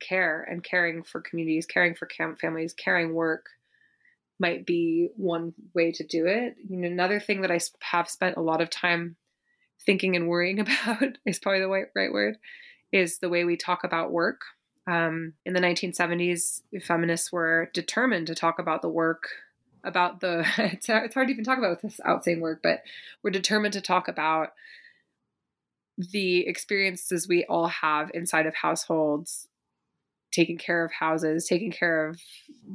care 0.00 0.42
and 0.42 0.64
caring 0.64 1.02
for 1.02 1.20
communities, 1.20 1.66
caring 1.66 1.94
for 1.94 2.08
families, 2.40 2.72
caring 2.72 3.14
work 3.14 3.46
might 4.38 4.64
be 4.64 5.10
one 5.16 5.52
way 5.74 5.92
to 5.92 6.06
do 6.06 6.26
it. 6.26 6.56
You 6.66 6.78
know, 6.78 6.88
another 6.88 7.20
thing 7.20 7.42
that 7.42 7.50
I 7.50 7.60
have 7.82 8.08
spent 8.08 8.38
a 8.38 8.42
lot 8.42 8.62
of 8.62 8.70
time 8.70 9.16
thinking 9.84 10.16
and 10.16 10.26
worrying 10.26 10.58
about 10.60 11.18
is 11.26 11.38
probably 11.38 11.60
the 11.60 11.68
right, 11.68 11.86
right 11.94 12.12
word 12.12 12.38
is 12.92 13.18
the 13.18 13.28
way 13.28 13.44
we 13.44 13.56
talk 13.56 13.84
about 13.84 14.10
work. 14.10 14.40
Um, 14.86 15.34
in 15.44 15.52
the 15.52 15.60
1970s, 15.60 16.62
feminists 16.82 17.30
were 17.30 17.70
determined 17.74 18.26
to 18.28 18.34
talk 18.34 18.58
about 18.58 18.80
the 18.80 18.88
work 18.88 19.28
about 19.84 20.20
the 20.20 20.46
it's, 20.58 20.88
it's 20.88 21.14
hard 21.14 21.28
to 21.28 21.32
even 21.32 21.44
talk 21.44 21.58
about 21.58 21.82
this 21.82 22.00
outsane 22.06 22.40
work 22.40 22.60
but 22.62 22.82
we're 23.22 23.30
determined 23.30 23.72
to 23.72 23.80
talk 23.80 24.08
about 24.08 24.52
the 25.96 26.46
experiences 26.46 27.28
we 27.28 27.44
all 27.44 27.68
have 27.68 28.10
inside 28.14 28.46
of 28.46 28.54
households 28.54 29.48
taking 30.32 30.56
care 30.58 30.84
of 30.84 30.92
houses 30.92 31.46
taking 31.46 31.70
care 31.70 32.06
of 32.06 32.20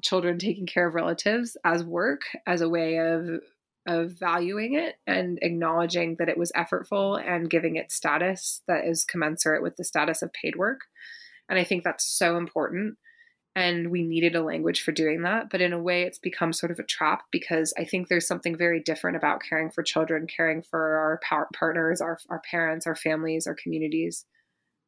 children 0.02 0.38
taking 0.38 0.66
care 0.66 0.88
of 0.88 0.94
relatives 0.94 1.58
as 1.64 1.84
work 1.84 2.22
as 2.46 2.62
a 2.62 2.70
way 2.70 2.98
of 2.98 3.42
of 3.88 4.12
valuing 4.12 4.74
it 4.74 4.96
and 5.06 5.38
acknowledging 5.42 6.16
that 6.18 6.30
it 6.30 6.38
was 6.38 6.52
effortful 6.54 7.22
and 7.24 7.50
giving 7.50 7.76
it 7.76 7.92
status 7.92 8.62
that 8.68 8.84
is 8.86 9.06
commensurate 9.06 9.62
with 9.62 9.78
the 9.78 9.84
status 9.84 10.24
of 10.24 10.34
paid 10.34 10.56
work. 10.56 10.82
And 11.48 11.60
i 11.60 11.64
think 11.64 11.84
that's 11.84 12.06
so 12.06 12.38
important 12.38 12.98
and 13.56 13.90
we 13.90 14.04
needed 14.04 14.36
a 14.36 14.44
language 14.44 14.82
for 14.82 14.92
doing 14.92 15.22
that. 15.22 15.50
But 15.50 15.62
in 15.62 15.72
a 15.72 15.82
way, 15.82 16.04
it's 16.04 16.20
become 16.20 16.52
sort 16.52 16.72
of 16.72 16.80
a 16.80 16.84
trap 16.84 17.24
because 17.32 17.74
I 17.78 17.86
think 17.86 18.10
there's 18.10 18.28
something 18.28 18.58
very 18.58 18.82
different 18.82 19.16
about 19.16 19.42
caring 19.48 19.72
for 19.72 19.82
children, 19.82 20.28
caring 20.28 20.62
for 20.62 20.98
our 20.98 21.22
par- 21.28 21.48
partners, 21.54 22.02
our, 22.02 22.20
our 22.30 22.42
parents, 22.50 22.86
our 22.86 22.96
families, 22.96 23.48
our 23.48 23.56
communities 23.56 24.26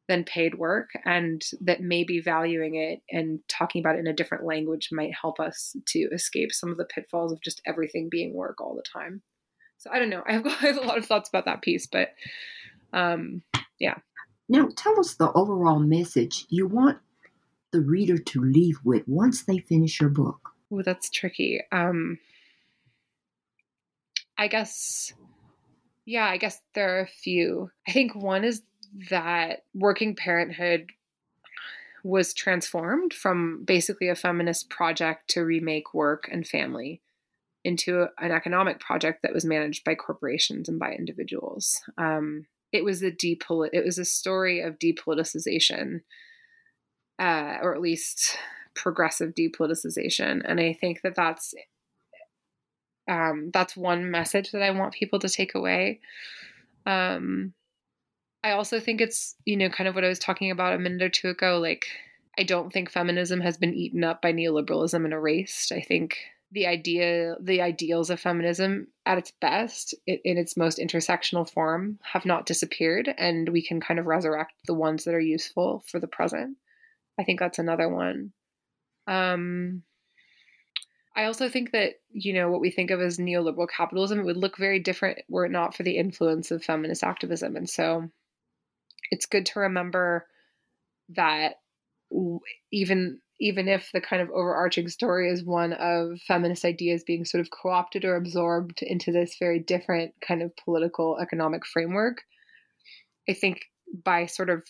than 0.06 0.24
paid 0.24 0.56
work. 0.56 0.90
And 1.06 1.42
that 1.62 1.80
maybe 1.80 2.20
valuing 2.20 2.74
it 2.74 3.00
and 3.10 3.40
talking 3.48 3.80
about 3.80 3.96
it 3.96 4.00
in 4.00 4.06
a 4.06 4.12
different 4.12 4.44
language 4.44 4.90
might 4.92 5.14
help 5.18 5.40
us 5.40 5.74
to 5.86 6.00
escape 6.12 6.52
some 6.52 6.70
of 6.70 6.76
the 6.76 6.84
pitfalls 6.84 7.32
of 7.32 7.40
just 7.40 7.62
everything 7.66 8.08
being 8.10 8.34
work 8.34 8.60
all 8.60 8.76
the 8.76 8.82
time. 8.82 9.22
So 9.78 9.90
I 9.90 9.98
don't 9.98 10.10
know. 10.10 10.22
I 10.28 10.32
have, 10.32 10.46
I 10.46 10.50
have 10.50 10.76
a 10.76 10.86
lot 10.86 10.98
of 10.98 11.06
thoughts 11.06 11.30
about 11.30 11.46
that 11.46 11.62
piece, 11.62 11.86
but 11.86 12.10
um, 12.92 13.42
yeah. 13.80 13.94
Now, 14.50 14.68
tell 14.76 14.98
us 15.00 15.14
the 15.14 15.32
overall 15.32 15.78
message 15.78 16.46
you 16.48 16.66
want 16.66 16.98
the 17.72 17.80
reader 17.80 18.18
to 18.18 18.40
leave 18.40 18.78
with 18.84 19.06
once 19.06 19.44
they 19.44 19.58
finish 19.58 20.00
your 20.00 20.10
book? 20.10 20.50
Oh, 20.72 20.82
that's 20.82 21.10
tricky. 21.10 21.60
Um, 21.72 22.18
I 24.36 24.48
guess, 24.48 25.12
yeah, 26.04 26.26
I 26.26 26.36
guess 26.36 26.60
there 26.74 26.96
are 26.96 27.00
a 27.00 27.06
few. 27.06 27.70
I 27.86 27.92
think 27.92 28.14
one 28.14 28.44
is 28.44 28.62
that 29.10 29.64
working 29.74 30.14
parenthood 30.14 30.90
was 32.04 32.32
transformed 32.32 33.12
from 33.12 33.64
basically 33.64 34.08
a 34.08 34.14
feminist 34.14 34.70
project 34.70 35.28
to 35.28 35.44
remake 35.44 35.92
work 35.92 36.28
and 36.30 36.46
family 36.46 37.02
into 37.64 38.06
an 38.18 38.30
economic 38.30 38.80
project 38.80 39.22
that 39.22 39.34
was 39.34 39.44
managed 39.44 39.84
by 39.84 39.94
corporations 39.94 40.68
and 40.68 40.78
by 40.78 40.92
individuals. 40.92 41.82
Um, 41.98 42.46
it 42.72 42.84
was 42.84 43.02
a 43.02 43.10
depolit- 43.10 43.70
it 43.72 43.84
was 43.84 43.98
a 43.98 44.04
story 44.04 44.60
of 44.60 44.78
depoliticization 44.78 46.02
uh, 47.18 47.58
or 47.62 47.74
at 47.74 47.80
least 47.80 48.38
progressive 48.74 49.34
depoliticization. 49.34 50.42
And 50.44 50.60
I 50.60 50.72
think 50.72 51.02
that 51.02 51.14
that's 51.14 51.54
um, 53.08 53.50
that's 53.52 53.76
one 53.76 54.10
message 54.10 54.52
that 54.52 54.62
I 54.62 54.70
want 54.70 54.92
people 54.92 55.18
to 55.20 55.28
take 55.28 55.54
away. 55.54 56.00
Um, 56.84 57.54
I 58.44 58.52
also 58.52 58.80
think 58.80 59.00
it's 59.00 59.34
you 59.44 59.56
know 59.56 59.68
kind 59.68 59.88
of 59.88 59.94
what 59.94 60.04
I 60.04 60.08
was 60.08 60.18
talking 60.18 60.50
about 60.50 60.74
a 60.74 60.78
minute 60.78 61.02
or 61.02 61.08
two 61.08 61.28
ago. 61.28 61.58
Like 61.58 61.86
I 62.38 62.44
don't 62.44 62.72
think 62.72 62.90
feminism 62.90 63.40
has 63.40 63.56
been 63.56 63.74
eaten 63.74 64.04
up 64.04 64.22
by 64.22 64.32
neoliberalism 64.32 65.04
and 65.04 65.12
erased. 65.12 65.72
I 65.72 65.80
think 65.80 66.18
the 66.52 66.66
idea 66.66 67.36
the 67.40 67.60
ideals 67.60 68.10
of 68.10 68.20
feminism 68.20 68.86
at 69.04 69.18
its 69.18 69.32
best 69.40 69.94
it, 70.06 70.20
in 70.24 70.38
its 70.38 70.56
most 70.56 70.78
intersectional 70.78 71.50
form 71.50 71.98
have 72.02 72.24
not 72.24 72.46
disappeared 72.46 73.12
and 73.18 73.50
we 73.50 73.60
can 73.60 73.80
kind 73.80 74.00
of 74.00 74.06
resurrect 74.06 74.54
the 74.66 74.74
ones 74.74 75.04
that 75.04 75.14
are 75.14 75.20
useful 75.20 75.84
for 75.86 76.00
the 76.00 76.06
present 76.06 76.56
I 77.18 77.24
think 77.24 77.40
that's 77.40 77.58
another 77.58 77.88
one. 77.88 78.32
Um, 79.06 79.82
I 81.16 81.24
also 81.24 81.48
think 81.48 81.72
that, 81.72 81.94
you 82.12 82.32
know, 82.32 82.48
what 82.48 82.60
we 82.60 82.70
think 82.70 82.90
of 82.90 83.00
as 83.00 83.18
neoliberal 83.18 83.68
capitalism 83.68 84.24
would 84.24 84.36
look 84.36 84.56
very 84.56 84.78
different 84.78 85.18
were 85.28 85.46
it 85.46 85.50
not 85.50 85.74
for 85.74 85.82
the 85.82 85.96
influence 85.96 86.50
of 86.52 86.62
feminist 86.62 87.02
activism. 87.02 87.56
And 87.56 87.68
so 87.68 88.08
it's 89.10 89.26
good 89.26 89.46
to 89.46 89.60
remember 89.60 90.26
that 91.10 91.54
even 92.72 93.20
even 93.40 93.68
if 93.68 93.90
the 93.92 94.00
kind 94.00 94.20
of 94.20 94.30
overarching 94.30 94.88
story 94.88 95.30
is 95.30 95.44
one 95.44 95.72
of 95.72 96.20
feminist 96.26 96.64
ideas 96.64 97.04
being 97.04 97.24
sort 97.24 97.40
of 97.40 97.50
co-opted 97.50 98.04
or 98.04 98.16
absorbed 98.16 98.82
into 98.82 99.12
this 99.12 99.36
very 99.38 99.60
different 99.60 100.12
kind 100.26 100.42
of 100.42 100.56
political 100.56 101.18
economic 101.20 101.64
framework, 101.64 102.22
I 103.28 103.34
think 103.34 103.60
by 104.04 104.26
sort 104.26 104.50
of 104.50 104.64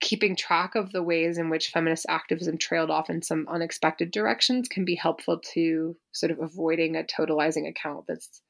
keeping 0.00 0.34
track 0.34 0.74
of 0.74 0.92
the 0.92 1.02
ways 1.02 1.36
in 1.36 1.50
which 1.50 1.68
feminist 1.68 2.06
activism 2.08 2.56
trailed 2.56 2.90
off 2.90 3.10
in 3.10 3.22
some 3.22 3.46
unexpected 3.48 4.10
directions 4.10 4.66
can 4.68 4.84
be 4.84 4.94
helpful 4.94 5.38
to 5.52 5.96
sort 6.12 6.32
of 6.32 6.40
avoiding 6.40 6.96
a 6.96 7.02
totalizing 7.02 7.68
account 7.68 8.06
that's 8.08 8.42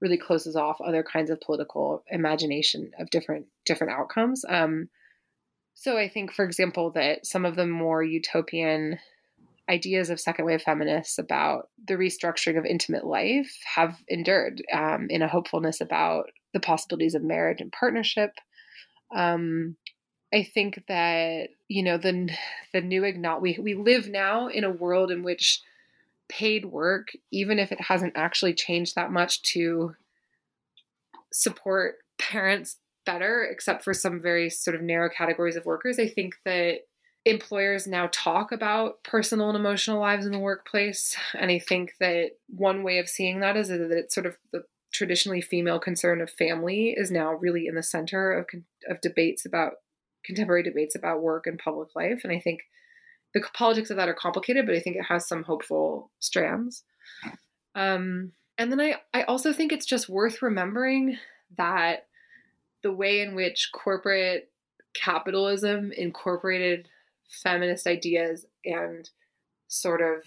really 0.00 0.18
closes 0.18 0.56
off 0.56 0.80
other 0.80 1.02
kinds 1.02 1.30
of 1.30 1.40
political 1.40 2.04
imagination 2.10 2.90
of 2.98 3.10
different 3.10 3.46
different 3.64 3.92
outcomes. 3.92 4.44
Um, 4.48 4.88
so 5.74 5.96
I 5.96 6.08
think, 6.08 6.32
for 6.32 6.44
example, 6.44 6.90
that 6.92 7.26
some 7.26 7.44
of 7.44 7.56
the 7.56 7.66
more 7.66 8.02
utopian 8.02 8.98
ideas 9.70 10.10
of 10.10 10.20
second 10.20 10.44
wave 10.44 10.62
feminists 10.62 11.18
about 11.18 11.68
the 11.86 11.94
restructuring 11.94 12.58
of 12.58 12.66
intimate 12.66 13.06
life 13.06 13.56
have 13.74 13.96
endured 14.08 14.62
um, 14.72 15.06
in 15.08 15.22
a 15.22 15.28
hopefulness 15.28 15.80
about 15.80 16.26
the 16.52 16.60
possibilities 16.60 17.14
of 17.14 17.22
marriage 17.22 17.60
and 17.60 17.72
partnership. 17.72 18.32
Um, 19.14 19.76
I 20.32 20.42
think 20.42 20.84
that 20.88 21.50
you 21.68 21.82
know 21.82 21.98
the 21.98 22.30
the 22.72 22.80
new 22.80 23.04
ignot 23.04 23.42
we 23.42 23.58
we 23.60 23.74
live 23.74 24.08
now 24.08 24.48
in 24.48 24.64
a 24.64 24.70
world 24.70 25.10
in 25.10 25.22
which 25.22 25.60
paid 26.28 26.64
work, 26.64 27.08
even 27.30 27.58
if 27.58 27.72
it 27.72 27.80
hasn't 27.80 28.14
actually 28.16 28.54
changed 28.54 28.94
that 28.94 29.12
much 29.12 29.42
to 29.42 29.94
support 31.32 31.96
parents 32.18 32.78
better, 33.04 33.44
except 33.44 33.84
for 33.84 33.92
some 33.92 34.20
very 34.20 34.48
sort 34.48 34.74
of 34.74 34.82
narrow 34.82 35.10
categories 35.10 35.56
of 35.56 35.66
workers. 35.66 35.98
I 35.98 36.06
think 36.06 36.36
that 36.44 36.80
employers 37.24 37.86
now 37.86 38.08
talk 38.12 38.50
about 38.50 39.02
personal 39.04 39.48
and 39.48 39.56
emotional 39.56 40.00
lives 40.00 40.24
in 40.24 40.32
the 40.32 40.38
workplace, 40.38 41.16
and 41.34 41.50
I 41.50 41.58
think 41.58 41.92
that 42.00 42.32
one 42.48 42.82
way 42.82 42.98
of 42.98 43.08
seeing 43.08 43.40
that 43.40 43.56
is 43.56 43.68
that 43.68 43.80
it's 43.90 44.14
sort 44.14 44.26
of 44.26 44.36
the 44.52 44.64
traditionally 44.92 45.40
female 45.40 45.78
concern 45.78 46.20
of 46.20 46.30
family 46.30 46.90
is 46.90 47.10
now 47.10 47.32
really 47.32 47.66
in 47.66 47.74
the 47.74 47.82
center 47.82 48.32
of 48.32 48.46
of 48.88 49.00
debates 49.00 49.44
about 49.44 49.74
contemporary 50.24 50.62
debates 50.62 50.94
about 50.94 51.22
work 51.22 51.46
and 51.46 51.58
public 51.58 51.88
life. 51.94 52.20
And 52.24 52.32
I 52.32 52.40
think 52.40 52.60
the 53.34 53.42
politics 53.54 53.90
of 53.90 53.96
that 53.96 54.08
are 54.08 54.14
complicated, 54.14 54.66
but 54.66 54.74
I 54.74 54.80
think 54.80 54.96
it 54.96 55.04
has 55.04 55.26
some 55.26 55.44
hopeful 55.44 56.10
strands. 56.20 56.84
Um, 57.74 58.32
and 58.58 58.70
then 58.70 58.80
I, 58.80 58.96
I 59.14 59.22
also 59.22 59.52
think 59.52 59.72
it's 59.72 59.86
just 59.86 60.08
worth 60.08 60.42
remembering 60.42 61.18
that 61.56 62.06
the 62.82 62.92
way 62.92 63.20
in 63.20 63.34
which 63.34 63.70
corporate 63.72 64.50
capitalism 64.94 65.92
incorporated 65.92 66.88
feminist 67.28 67.86
ideas 67.86 68.44
and 68.64 69.08
sort 69.68 70.02
of 70.02 70.24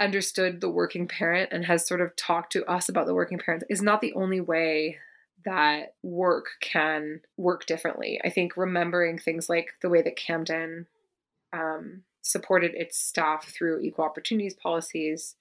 understood 0.00 0.60
the 0.60 0.68
working 0.68 1.06
parent 1.06 1.50
and 1.52 1.64
has 1.64 1.86
sort 1.86 2.00
of 2.00 2.14
talked 2.16 2.52
to 2.52 2.64
us 2.66 2.88
about 2.88 3.06
the 3.06 3.14
working 3.14 3.38
parent 3.38 3.62
is 3.68 3.82
not 3.82 4.00
the 4.00 4.12
only 4.14 4.40
way 4.40 4.98
that 5.44 5.94
work 6.02 6.46
can 6.60 7.20
work 7.36 7.66
differently. 7.66 8.20
I 8.24 8.30
think 8.30 8.56
remembering 8.56 9.18
things 9.18 9.48
like 9.48 9.68
the 9.82 9.88
way 9.88 10.02
that 10.02 10.16
Camden 10.16 10.86
um, 11.52 12.02
supported 12.22 12.74
its 12.74 12.98
staff 12.98 13.44
through 13.48 13.80
equal 13.80 14.04
opportunities 14.04 14.54
policies 14.54 15.36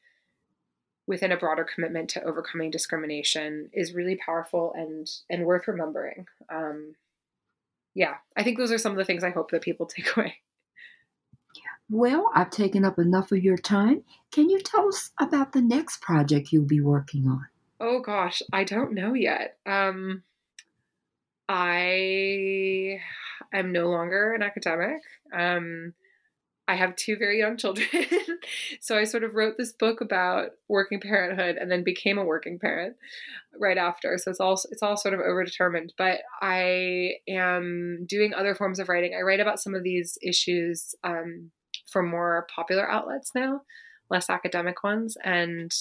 within 1.08 1.32
a 1.32 1.38
broader 1.38 1.64
commitment 1.64 2.10
to 2.10 2.24
overcoming 2.24 2.70
discrimination 2.70 3.70
is 3.74 3.94
really 3.94 4.18
powerful 4.18 4.74
and 4.76 5.10
and 5.30 5.46
worth 5.46 5.68
remembering. 5.68 6.28
Um, 6.50 6.96
yeah, 7.96 8.16
I 8.36 8.44
think 8.44 8.58
those 8.58 8.72
are 8.72 8.78
some 8.78 8.92
of 8.92 8.98
the 8.98 9.06
things 9.06 9.24
I 9.24 9.32
hope 9.32 9.52
that 9.52 9.62
people 9.62 9.86
take 9.88 10.16
away. 10.16 10.38
Well, 11.90 12.30
I've 12.36 12.50
taken 12.50 12.84
up 12.84 13.00
enough 13.00 13.32
of 13.32 13.44
your 13.44 13.58
time. 13.58 14.04
Can 14.32 14.50
you 14.50 14.60
tell 14.60 14.90
us 14.90 15.12
about 15.20 15.54
the 15.54 15.62
next 15.62 16.02
project 16.02 16.52
you'll 16.52 16.66
be 16.66 16.82
working 16.82 17.28
on? 17.28 17.48
Oh 17.80 18.00
gosh, 18.00 18.42
I 18.52 18.64
don't 18.64 18.94
know 18.94 19.14
yet. 19.14 19.58
Um, 19.66 20.24
I 21.48 23.00
am 23.54 23.72
no 23.72 23.90
longer 23.90 24.34
an 24.34 24.42
academic. 24.42 25.02
Um, 25.34 25.94
I 26.68 26.76
have 26.76 26.96
two 26.96 27.16
very 27.16 27.40
young 27.40 27.56
children. 27.56 27.88
so 28.82 28.98
I 28.98 29.06
sort 29.06 29.24
of 29.24 29.36
wrote 29.36 29.56
this 29.58 29.72
book 29.72 30.02
about 30.02 30.50
working 30.68 31.00
parenthood 31.00 31.56
and 31.56 31.72
then 31.72 31.84
became 31.84 32.18
a 32.18 32.26
working 32.26 32.60
parent 32.60 32.98
right 33.58 33.78
after. 33.78 34.18
So 34.18 34.32
it's 34.32 34.42
all 34.42 34.60
it's 34.72 34.84
all 34.84 34.98
sort 34.98 35.14
of 35.14 35.22
overdetermined. 35.22 35.92
But 35.98 36.22
I 36.42 37.14
am 37.28 38.06
doing 38.08 38.34
other 38.34 38.54
forms 38.54 38.80
of 38.80 38.90
writing. 38.90 39.16
I 39.18 39.22
write 39.22 39.40
about 39.40 39.62
some 39.62 39.76
of 39.76 39.84
these 39.84 40.18
issues 40.22 40.94
um, 41.06 41.52
for 41.86 42.04
more 42.04 42.48
popular 42.54 42.90
outlets 42.90 43.32
now, 43.34 43.62
less 44.10 44.30
academic 44.30 44.84
ones. 44.84 45.16
And 45.24 45.74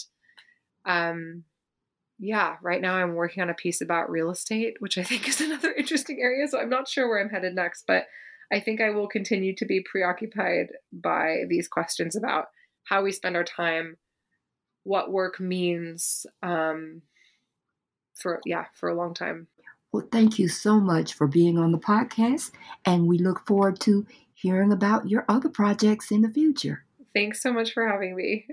um, 0.85 1.43
yeah, 2.19 2.57
right 2.63 2.81
now 2.81 2.95
I'm 2.95 3.15
working 3.15 3.43
on 3.43 3.51
a 3.51 3.55
piece 3.55 3.81
about 3.81 4.11
real 4.11 4.31
estate, 4.31 4.77
which 4.79 4.99
I 4.99 5.03
think 5.03 5.29
is 5.29 5.41
another 5.43 5.73
interesting 5.73 6.19
area. 6.21 6.47
So 6.49 6.59
I'm 6.59 6.71
not 6.71 6.89
sure 6.89 7.09
where 7.09 7.21
I'm 7.21 7.31
headed 7.31 7.55
next, 7.55 7.85
but 7.87 8.05
I 8.53 8.61
think 8.61 8.81
I 8.81 8.91
will 8.91 9.09
continue 9.09 9.55
to 9.57 9.67
be 9.67 9.85
preoccupied 9.91 10.69
by 10.93 11.45
these 11.49 11.69
questions 11.69 12.17
about 12.17 12.47
how 12.85 13.03
we 13.03 13.13
spend 13.13 13.37
our 13.37 13.45
time, 13.45 13.97
what 14.85 15.11
work 15.11 15.41
means 15.41 16.27
um, 16.43 17.03
for, 18.15 18.41
yeah, 18.47 18.67
for 18.75 18.89
a 18.89 18.95
long 18.95 19.15
time. 19.15 19.49
Well, 19.93 20.07
thank 20.13 20.39
you 20.39 20.49
so 20.49 20.79
much 20.79 21.15
for 21.15 21.27
being 21.27 21.59
on 21.59 21.73
the 21.73 21.79
podcast, 21.79 22.53
and 22.85 23.07
we 23.07 23.19
look 23.19 23.47
forward 23.47 23.81
to 23.81 24.07
hearing 24.35 24.73
about 24.73 25.09
your 25.09 25.25
other 25.29 25.49
projects 25.49 26.11
in 26.11 26.21
the 26.21 26.29
future. 26.29 26.85
Thanks 27.15 27.43
so 27.43 27.53
much 27.53 27.73
for 27.73 27.89
having 27.89 28.15
me. 28.15 28.47